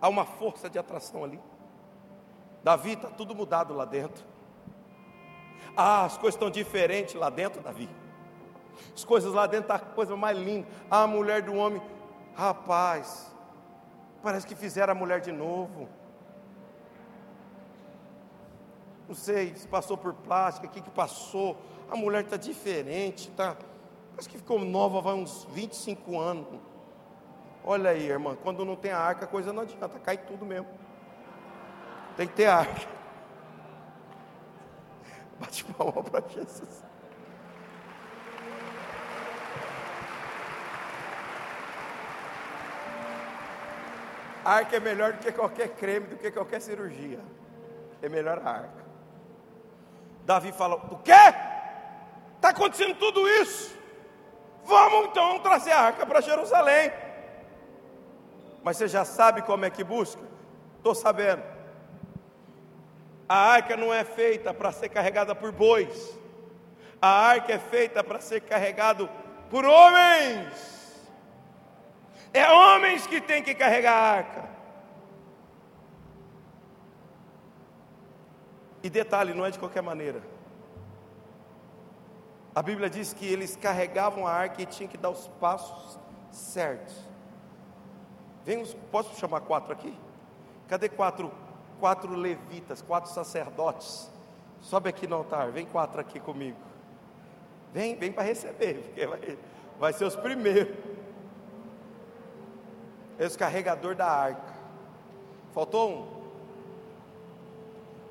[0.01, 1.39] Há uma força de atração ali.
[2.65, 4.30] Davi está tudo mudado lá dentro.
[5.77, 7.89] Ah, as coisas estão diferentes lá dentro, Davi.
[8.95, 10.67] As coisas lá dentro, tá a coisa mais linda.
[10.91, 11.81] A mulher do homem,
[12.35, 13.31] rapaz,
[14.23, 15.89] parece que fizeram a mulher de novo.
[19.09, 21.57] Não sei se passou por plástica, o que, que passou.
[21.91, 23.57] A mulher está diferente, tá?
[24.13, 26.61] Parece que ficou nova há uns 25 anos.
[27.65, 30.69] Olha aí, irmã, quando não tem a arca, a coisa não adianta, cai tudo mesmo.
[32.17, 33.00] Tem que ter arca.
[35.41, 36.85] Bate palma para Jesus.
[44.45, 47.21] A arca é melhor do que qualquer creme, do que qualquer cirurgia.
[48.03, 48.85] É melhor a arca.
[50.25, 51.13] Davi fala: O quê?
[52.37, 53.77] Está acontecendo tudo isso.
[54.65, 56.93] Vamos então trazer a arca para Jerusalém.
[58.63, 60.23] Mas você já sabe como é que busca?
[60.77, 61.43] Estou sabendo.
[63.31, 66.19] A arca não é feita para ser carregada por bois.
[67.01, 69.09] A arca é feita para ser carregado
[69.49, 71.09] por homens.
[72.35, 74.49] É homens que têm que carregar a arca.
[78.83, 80.21] E detalhe, não é de qualquer maneira.
[82.53, 86.01] A Bíblia diz que eles carregavam a arca e tinham que dar os passos
[86.33, 86.97] certos.
[88.45, 89.97] Vem os, posso chamar quatro aqui?
[90.67, 91.31] Cadê quatro,
[91.81, 94.11] quatro levitas, quatro sacerdotes?
[94.61, 96.59] Sobe aqui no altar, vem quatro aqui comigo.
[97.73, 99.39] Vem, vem para receber, porque vai,
[99.79, 100.77] vai ser os primeiros.
[103.19, 104.55] Esse carregador da arca.
[105.53, 106.21] Faltou um?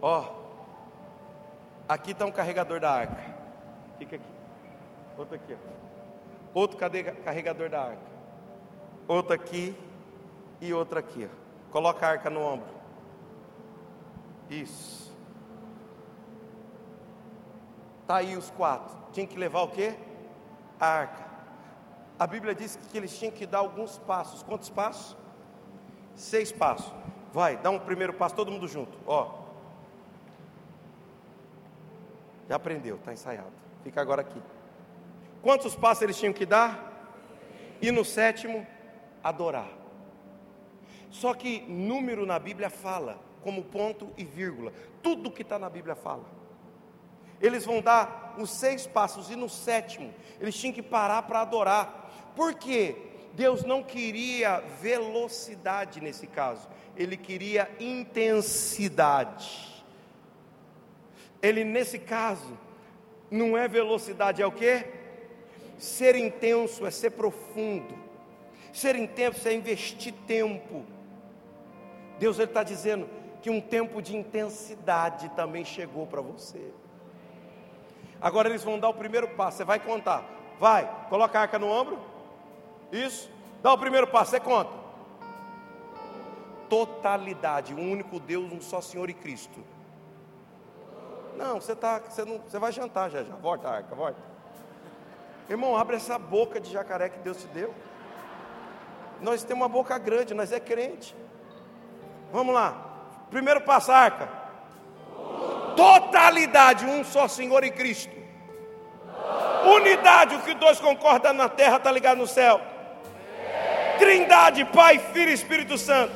[0.02, 0.24] Ó,
[1.88, 3.22] aqui está um carregador da arca.
[3.98, 4.26] Fica aqui.
[5.18, 5.54] Outro aqui.
[5.54, 6.60] Ó.
[6.60, 8.10] Outro carregador da arca.
[9.08, 9.76] Outro aqui
[10.62, 11.30] e outro aqui.
[11.32, 11.72] Ó.
[11.72, 12.79] Coloca a arca no ombro.
[14.50, 15.16] Isso.
[18.08, 18.98] Tá aí os quatro.
[19.12, 19.96] Tinha que levar o quê?
[20.80, 21.30] A arca.
[22.18, 24.44] A Bíblia diz que eles tinham que dar alguns passos.
[24.44, 25.16] Quantos passos?
[26.16, 26.92] Seis passos.
[27.32, 28.98] Vai, dá um primeiro passo, todo mundo junto.
[29.06, 29.40] Ó.
[32.50, 33.54] Já aprendeu, está ensaiado.
[33.84, 34.42] Fica agora aqui.
[35.42, 37.14] Quantos passos eles tinham que dar?
[37.82, 38.66] E no sétimo,
[39.24, 39.70] adorar.
[41.10, 44.74] Só que número na Bíblia fala, como ponto e vírgula.
[45.02, 46.26] Tudo que está na Bíblia fala.
[47.42, 52.32] Eles vão dar os seis passos e no sétimo, eles tinham que parar para adorar.
[52.36, 52.96] Por quê?
[53.34, 59.70] Deus não queria velocidade nesse caso, ele queria intensidade.
[61.42, 62.58] Ele nesse caso
[63.32, 64.86] não é velocidade, é o que?
[65.78, 67.98] Ser intenso é ser profundo.
[68.74, 70.86] Ser intenso é investir tempo.
[72.20, 73.08] Deus está dizendo
[73.42, 76.74] que um tempo de intensidade também chegou para você.
[78.22, 79.58] Agora eles vão dar o primeiro passo.
[79.58, 80.24] Você vai contar.
[80.60, 81.98] Vai, coloca a arca no ombro.
[82.92, 83.32] Isso.
[83.62, 84.72] Dá o primeiro passo, você conta.
[86.70, 89.64] Totalidade, um único Deus, um só Senhor e Cristo.
[91.36, 93.36] Não, você tá, você não, você vai jantar já já.
[93.36, 94.20] Volta, arca, volta.
[95.50, 97.74] Irmão, abre essa boca de jacaré que Deus te deu.
[99.22, 101.16] nós temos uma boca grande, nós é crente.
[102.32, 102.89] Vamos lá.
[103.30, 104.28] Primeiro passo, arca.
[105.76, 108.18] Totalidade, um só Senhor e Cristo.
[109.64, 112.60] Unidade, o que dois concordam na terra está ligado no céu.
[113.98, 116.14] Trindade, Pai, Filho e Espírito Santo.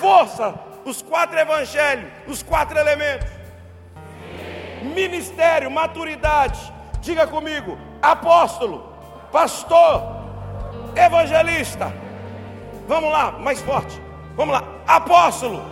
[0.00, 3.28] Força, os quatro evangelhos, os quatro elementos.
[4.82, 6.60] Ministério, maturidade.
[7.00, 8.92] Diga comigo: apóstolo,
[9.30, 10.02] pastor,
[10.96, 11.92] evangelista.
[12.88, 14.09] Vamos lá, mais forte.
[14.36, 15.62] Vamos lá, apóstolo,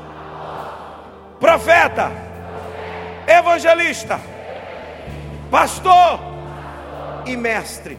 [1.41, 2.11] profeta,
[3.27, 4.21] evangelista,
[5.51, 6.21] pastor
[7.25, 7.99] e mestre.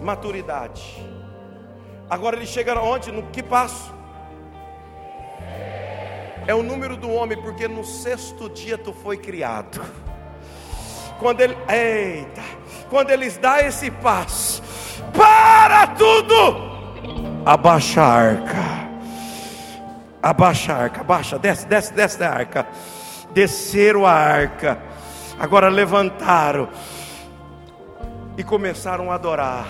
[0.00, 1.06] Maturidade.
[2.08, 3.12] Agora ele chega onde?
[3.12, 3.94] No que passo?
[6.46, 9.80] É o número do homem, porque no sexto dia tu foi criado.
[11.18, 12.42] Quando ele, eita,
[12.88, 14.62] quando eles dá esse passo,
[15.12, 16.69] para tudo,
[17.44, 18.88] abaixa a arca,
[20.22, 22.66] abaixa a arca, abaixa, desce, desce, desce da arca,
[23.32, 24.78] desceram a arca,
[25.38, 26.68] agora levantaram
[28.36, 29.66] e começaram a adorar.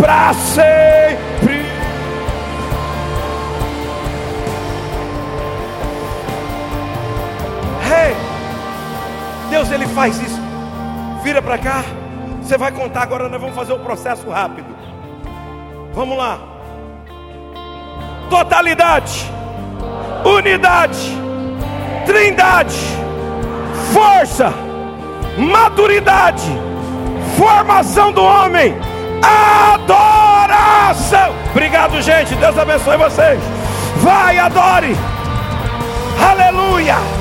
[0.00, 1.57] para sempre.
[9.98, 10.40] Faz isso.
[11.24, 11.82] Vira para cá.
[12.40, 13.28] Você vai contar agora.
[13.28, 14.68] Nós vamos fazer o processo rápido.
[15.92, 16.38] Vamos lá.
[18.30, 19.28] Totalidade,
[20.24, 21.18] unidade,
[22.06, 22.78] trindade,
[23.92, 24.52] força,
[25.36, 26.46] maturidade,
[27.36, 28.76] formação do homem
[29.74, 31.34] adoração.
[31.50, 32.36] Obrigado, gente.
[32.36, 33.40] Deus abençoe vocês.
[33.96, 34.94] Vai, adore.
[36.30, 37.17] Aleluia.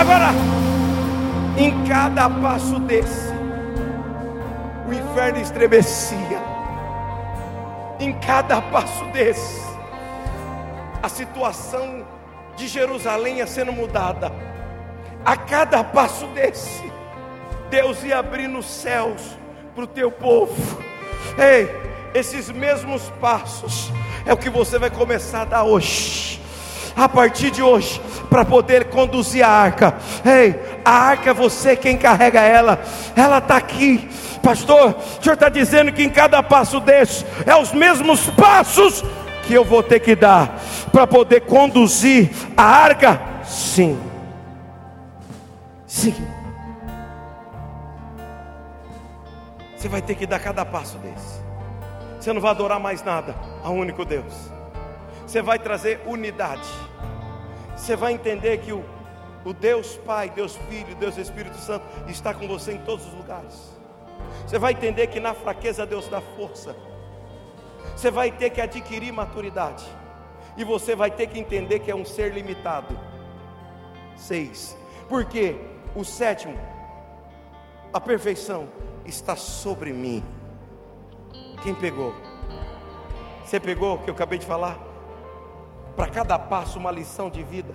[0.00, 0.30] Agora,
[1.58, 3.28] em cada passo desse,
[4.88, 6.40] o inferno estremecia.
[7.98, 9.60] Em cada passo desse,
[11.02, 12.06] a situação
[12.56, 14.32] de Jerusalém ia sendo mudada.
[15.22, 16.90] A cada passo desse,
[17.68, 19.36] Deus ia abrir nos céus
[19.74, 20.82] para o teu povo.
[21.36, 21.68] Ei,
[22.14, 23.92] esses mesmos passos
[24.24, 26.39] é o que você vai começar a dar hoje.
[26.96, 29.96] A partir de hoje, para poder conduzir a arca.
[30.24, 32.80] Ei, a arca é você quem carrega ela.
[33.16, 34.08] Ela está aqui.
[34.42, 39.04] Pastor, o senhor está dizendo que em cada passo desse é os mesmos passos
[39.46, 40.60] que eu vou ter que dar
[40.92, 43.20] para poder conduzir a arca?
[43.44, 43.98] Sim.
[45.86, 46.14] Sim.
[49.76, 51.40] Você vai ter que dar cada passo desse.
[52.20, 53.34] Você não vai adorar mais nada
[53.64, 54.59] a único Deus.
[55.30, 56.68] Você vai trazer unidade.
[57.76, 58.84] Você vai entender que o,
[59.44, 63.72] o Deus Pai, Deus Filho, Deus Espírito Santo está com você em todos os lugares.
[64.44, 66.74] Você vai entender que na fraqueza Deus dá força.
[67.94, 69.86] Você vai ter que adquirir maturidade.
[70.56, 72.98] E você vai ter que entender que é um ser limitado.
[74.16, 74.76] Seis.
[75.08, 75.54] Porque
[75.94, 76.58] o sétimo,
[77.92, 78.68] a perfeição
[79.06, 80.24] está sobre mim.
[81.62, 82.12] Quem pegou?
[83.44, 84.89] Você pegou o que eu acabei de falar?
[86.00, 87.74] Para cada passo, uma lição de vida.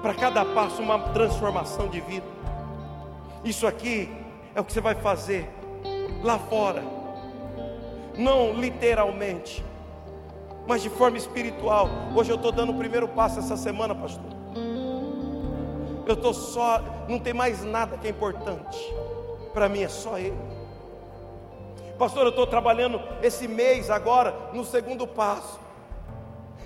[0.00, 2.24] Para cada passo, uma transformação de vida.
[3.44, 4.08] Isso aqui
[4.54, 5.50] é o que você vai fazer
[6.22, 6.80] lá fora.
[8.16, 9.64] Não literalmente,
[10.64, 11.88] mas de forma espiritual.
[12.14, 14.30] Hoje eu estou dando o primeiro passo essa semana, pastor.
[16.06, 18.78] Eu estou só, não tem mais nada que é importante.
[19.52, 20.38] Para mim é só Ele.
[21.98, 25.58] Pastor, eu estou trabalhando esse mês agora no segundo passo.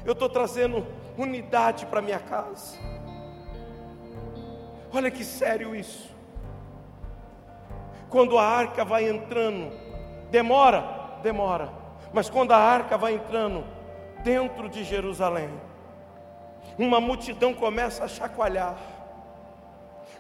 [0.04, 0.86] Eu estou trazendo
[1.16, 2.76] unidade para minha casa.
[4.92, 6.12] Olha que sério isso.
[8.10, 9.72] Quando a arca vai entrando,
[10.30, 11.72] demora, demora.
[12.12, 13.64] Mas quando a arca vai entrando
[14.22, 15.50] dentro de Jerusalém,
[16.78, 18.76] uma multidão começa a chacoalhar,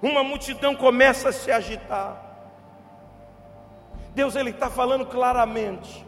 [0.02, 2.20] uma multidão começa a se agitar.
[4.14, 6.03] Deus ele está falando claramente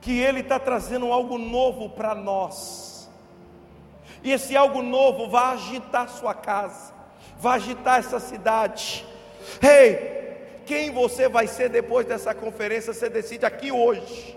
[0.00, 3.08] que Ele está trazendo algo novo para nós.
[4.22, 6.92] E esse algo novo vai agitar sua casa,
[7.38, 9.06] vai agitar essa cidade.
[9.62, 10.20] Ei,
[10.66, 14.36] quem você vai ser depois dessa conferência, você decide aqui hoje.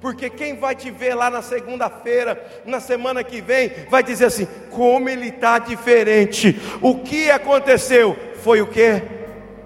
[0.00, 4.46] Porque quem vai te ver lá na segunda-feira, na semana que vem, vai dizer assim:
[4.70, 6.56] como ele está diferente.
[6.80, 8.16] O que aconteceu?
[8.42, 9.02] Foi o que?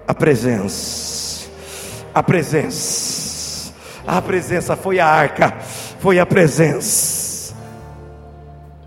[0.07, 1.13] A presença
[2.13, 3.22] a presença.
[4.05, 5.51] A presença foi a arca,
[5.99, 7.55] foi a presença.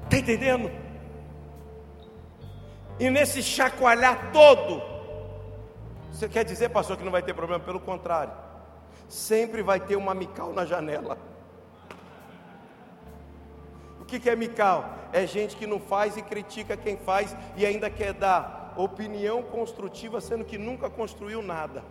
[0.04, 0.70] Está entendendo?
[2.98, 4.82] E nesse chacoalhar todo,
[6.12, 7.62] você quer dizer, pastor, que não vai ter problema?
[7.62, 8.32] Pelo contrário,
[9.08, 11.18] sempre vai ter uma mical na janela.
[14.00, 14.94] O que, é mical?
[15.12, 20.20] É gente que não faz e critica quem faz e ainda quer dar opinião construtiva,
[20.20, 21.82] sendo que nunca construiu nada.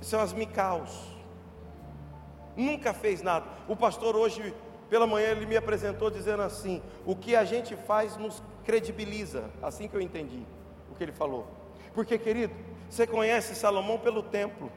[0.00, 0.90] São as micaus.
[2.56, 3.46] Nunca fez nada.
[3.68, 4.54] O pastor hoje
[4.88, 9.50] pela manhã ele me apresentou dizendo assim: o que a gente faz nos credibiliza.
[9.62, 10.42] Assim que eu entendi
[10.90, 11.46] o que ele falou.
[11.94, 12.54] Porque, querido,
[12.90, 14.70] você conhece Salomão pelo templo,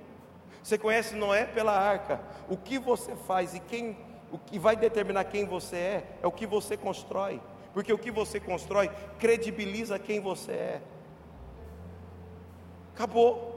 [0.64, 2.22] você conhece Noé pela arca.
[2.48, 3.98] O que você faz e quem,
[4.32, 7.42] o que vai determinar quem você é, é o que você constrói.
[7.74, 8.90] Porque o que você constrói
[9.20, 10.82] credibiliza quem você é.
[12.94, 13.49] Acabou.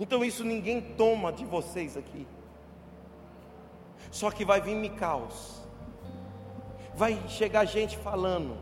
[0.00, 2.26] Então isso ninguém toma de vocês aqui.
[4.10, 5.60] Só que vai vir Micaus.
[6.94, 8.56] Vai chegar gente falando.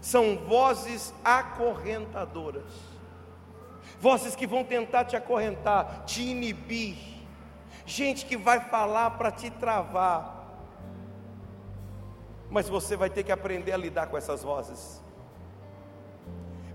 [0.00, 2.70] São vozes acorrentadoras.
[4.00, 6.96] Vozes que vão tentar te acorrentar, te inibir.
[7.84, 10.36] Gente que vai falar para te travar.
[12.50, 15.02] Mas você vai ter que aprender a lidar com essas vozes.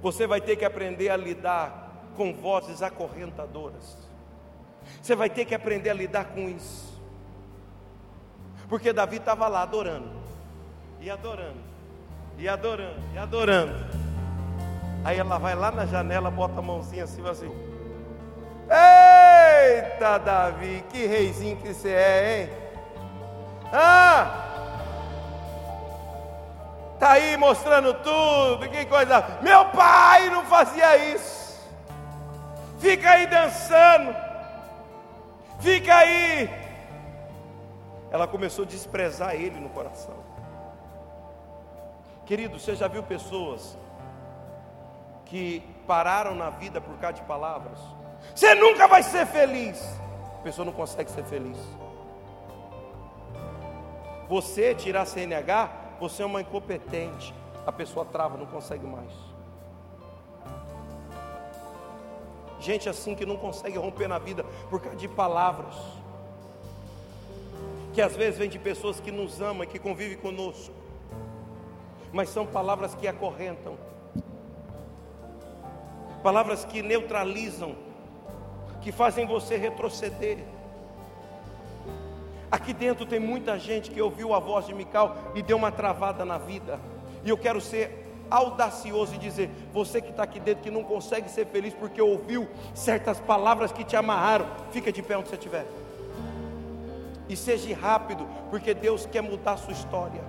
[0.02, 1.83] Você vai ter que aprender a lidar
[2.16, 3.98] com vozes acorrentadoras.
[5.02, 6.94] Você vai ter que aprender a lidar com isso.
[8.68, 10.10] Porque Davi estava lá adorando,
[11.00, 11.62] e adorando,
[12.38, 13.86] e adorando, e adorando.
[15.04, 17.52] Aí ela vai lá na janela, bota a mãozinha assim, assim.
[18.70, 22.50] Eita, Davi, que reizinho que você é, hein?
[23.72, 24.50] Ah!
[27.00, 29.40] Tá aí mostrando tudo, que coisa.
[29.42, 31.43] Meu pai não fazia isso.
[32.84, 34.14] Fica aí dançando.
[35.60, 36.64] Fica aí
[38.14, 40.14] ela começou a desprezar ele no coração.
[42.28, 43.76] Querido, você já viu pessoas
[45.26, 47.80] que pararam na vida por causa de palavras?
[48.36, 49.84] Você nunca vai ser feliz.
[50.40, 51.58] A pessoa não consegue ser feliz.
[54.30, 57.34] Você tirar CNH, você é uma incompetente.
[57.66, 59.12] A pessoa trava, não consegue mais.
[62.64, 65.76] Gente assim que não consegue romper na vida por causa de palavras.
[67.94, 70.74] Que às vezes vem de pessoas que nos amam e que convivem conosco,
[72.14, 73.78] mas são palavras que acorrentam,
[76.24, 77.76] palavras que neutralizam,
[78.82, 80.38] que fazem você retroceder.
[82.50, 86.24] Aqui dentro tem muita gente que ouviu a voz de Mical e deu uma travada
[86.24, 86.80] na vida,
[87.26, 88.03] e eu quero ser
[88.34, 92.50] audacioso e dizer: você que está aqui dentro que não consegue ser feliz porque ouviu
[92.74, 95.66] certas palavras que te amarraram, fica de pé onde você estiver.
[97.30, 100.22] E seja rápido, porque Deus quer mudar a sua história.